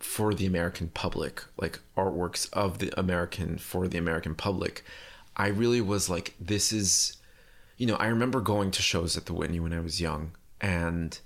[0.00, 4.82] for the American public, like artworks of the American for the American public,
[5.36, 7.16] I really was like, this is,
[7.76, 11.18] you know, I remember going to shows at the Whitney when I was young and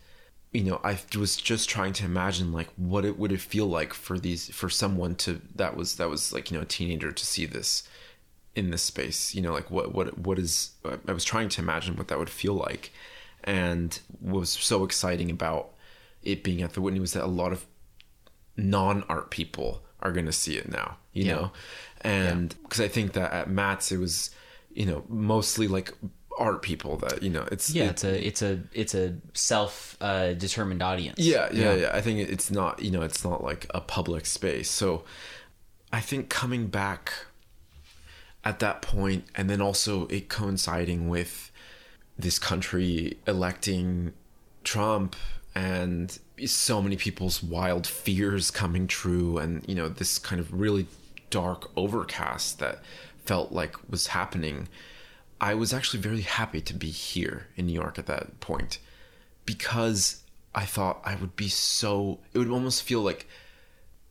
[0.52, 3.92] you know i was just trying to imagine like what it would it feel like
[3.92, 7.26] for these for someone to that was that was like you know a teenager to
[7.26, 7.86] see this
[8.54, 10.70] in this space you know like what what what is
[11.08, 12.92] i was trying to imagine what that would feel like
[13.42, 15.70] and what was so exciting about
[16.22, 17.66] it being at the whitney was that a lot of
[18.56, 21.34] non-art people are going to see it now you Yeah.
[21.34, 21.52] know
[22.02, 24.30] and because i think that at matt's it was
[24.72, 25.92] you know mostly like
[26.38, 29.96] art people that you know it's Yeah, it- it's a it's a it's a self
[30.00, 31.18] uh, determined audience.
[31.18, 31.90] yeah, yeah, yeah.
[31.94, 34.68] I think it's not, you know, it's not like a public space.
[34.68, 35.04] So
[35.92, 37.12] I think coming back
[38.44, 41.52] at that point, and then also it coinciding with
[42.18, 44.12] this country electing
[44.64, 45.14] Trump
[45.54, 50.86] and so many people's wild fears coming true, and, you know, this kind of really
[51.30, 52.82] dark overcast that
[53.24, 54.68] felt like was happening.
[55.40, 58.78] I was actually very happy to be here in New York at that point
[59.44, 60.22] because
[60.54, 63.28] I thought I would be so it would almost feel like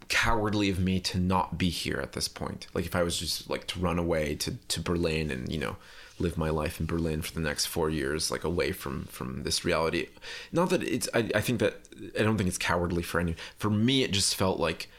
[0.10, 2.68] cowardly of me to not be here at this point.
[2.74, 5.78] Like if I was just like to run away to to Berlin and you know
[6.24, 9.63] live my life in Berlin for the next 4 years like away from from this
[9.65, 10.07] reality.
[10.51, 11.74] Not that it's I I think that
[12.19, 14.89] I don't think it's cowardly for any for me it just felt like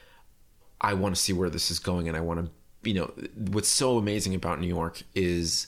[0.81, 2.47] I want to see where this is going and I want to
[2.89, 3.13] you know
[3.55, 5.67] what's so amazing about New York is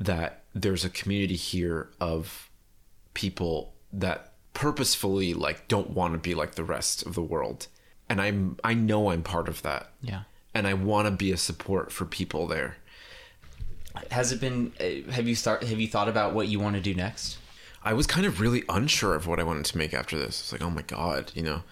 [0.00, 2.50] that there's a community here of
[3.14, 7.66] people that purposefully like don't want to be like the rest of the world
[8.08, 10.22] and i'm i know i'm part of that Yeah.
[10.54, 12.76] and i want to be a support for people there
[14.10, 14.72] Has it been?
[14.80, 15.62] Uh, have you start?
[15.62, 17.38] Have you thought about what you want to do next?
[17.84, 20.52] i was kind of really unsure of what i wanted to make after this it's
[20.52, 21.62] like oh my god you know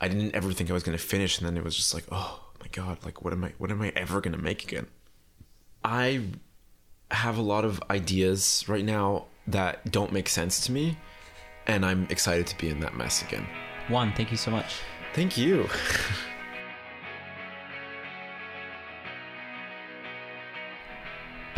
[0.00, 2.04] i didn't ever think i was going to finish and then it was just like
[2.10, 4.86] oh my god like what am i what am i ever going to make again
[5.84, 6.22] i
[7.10, 10.96] have a lot of ideas right now that don't make sense to me
[11.66, 13.46] and i'm excited to be in that mess again
[13.88, 14.74] Juan, thank you so much.
[15.14, 15.68] thank you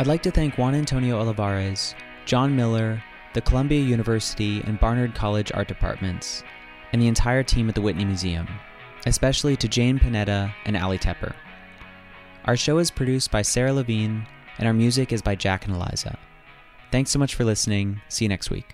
[0.01, 1.93] I'd like to thank Juan Antonio Olivares,
[2.25, 3.03] John Miller,
[3.35, 6.43] the Columbia University and Barnard College art departments,
[6.91, 8.47] and the entire team at the Whitney Museum,
[9.05, 11.35] especially to Jane Panetta and Ali Tepper.
[12.45, 14.25] Our show is produced by Sarah Levine,
[14.57, 16.17] and our music is by Jack and Eliza.
[16.91, 18.01] Thanks so much for listening.
[18.09, 18.73] See you next week.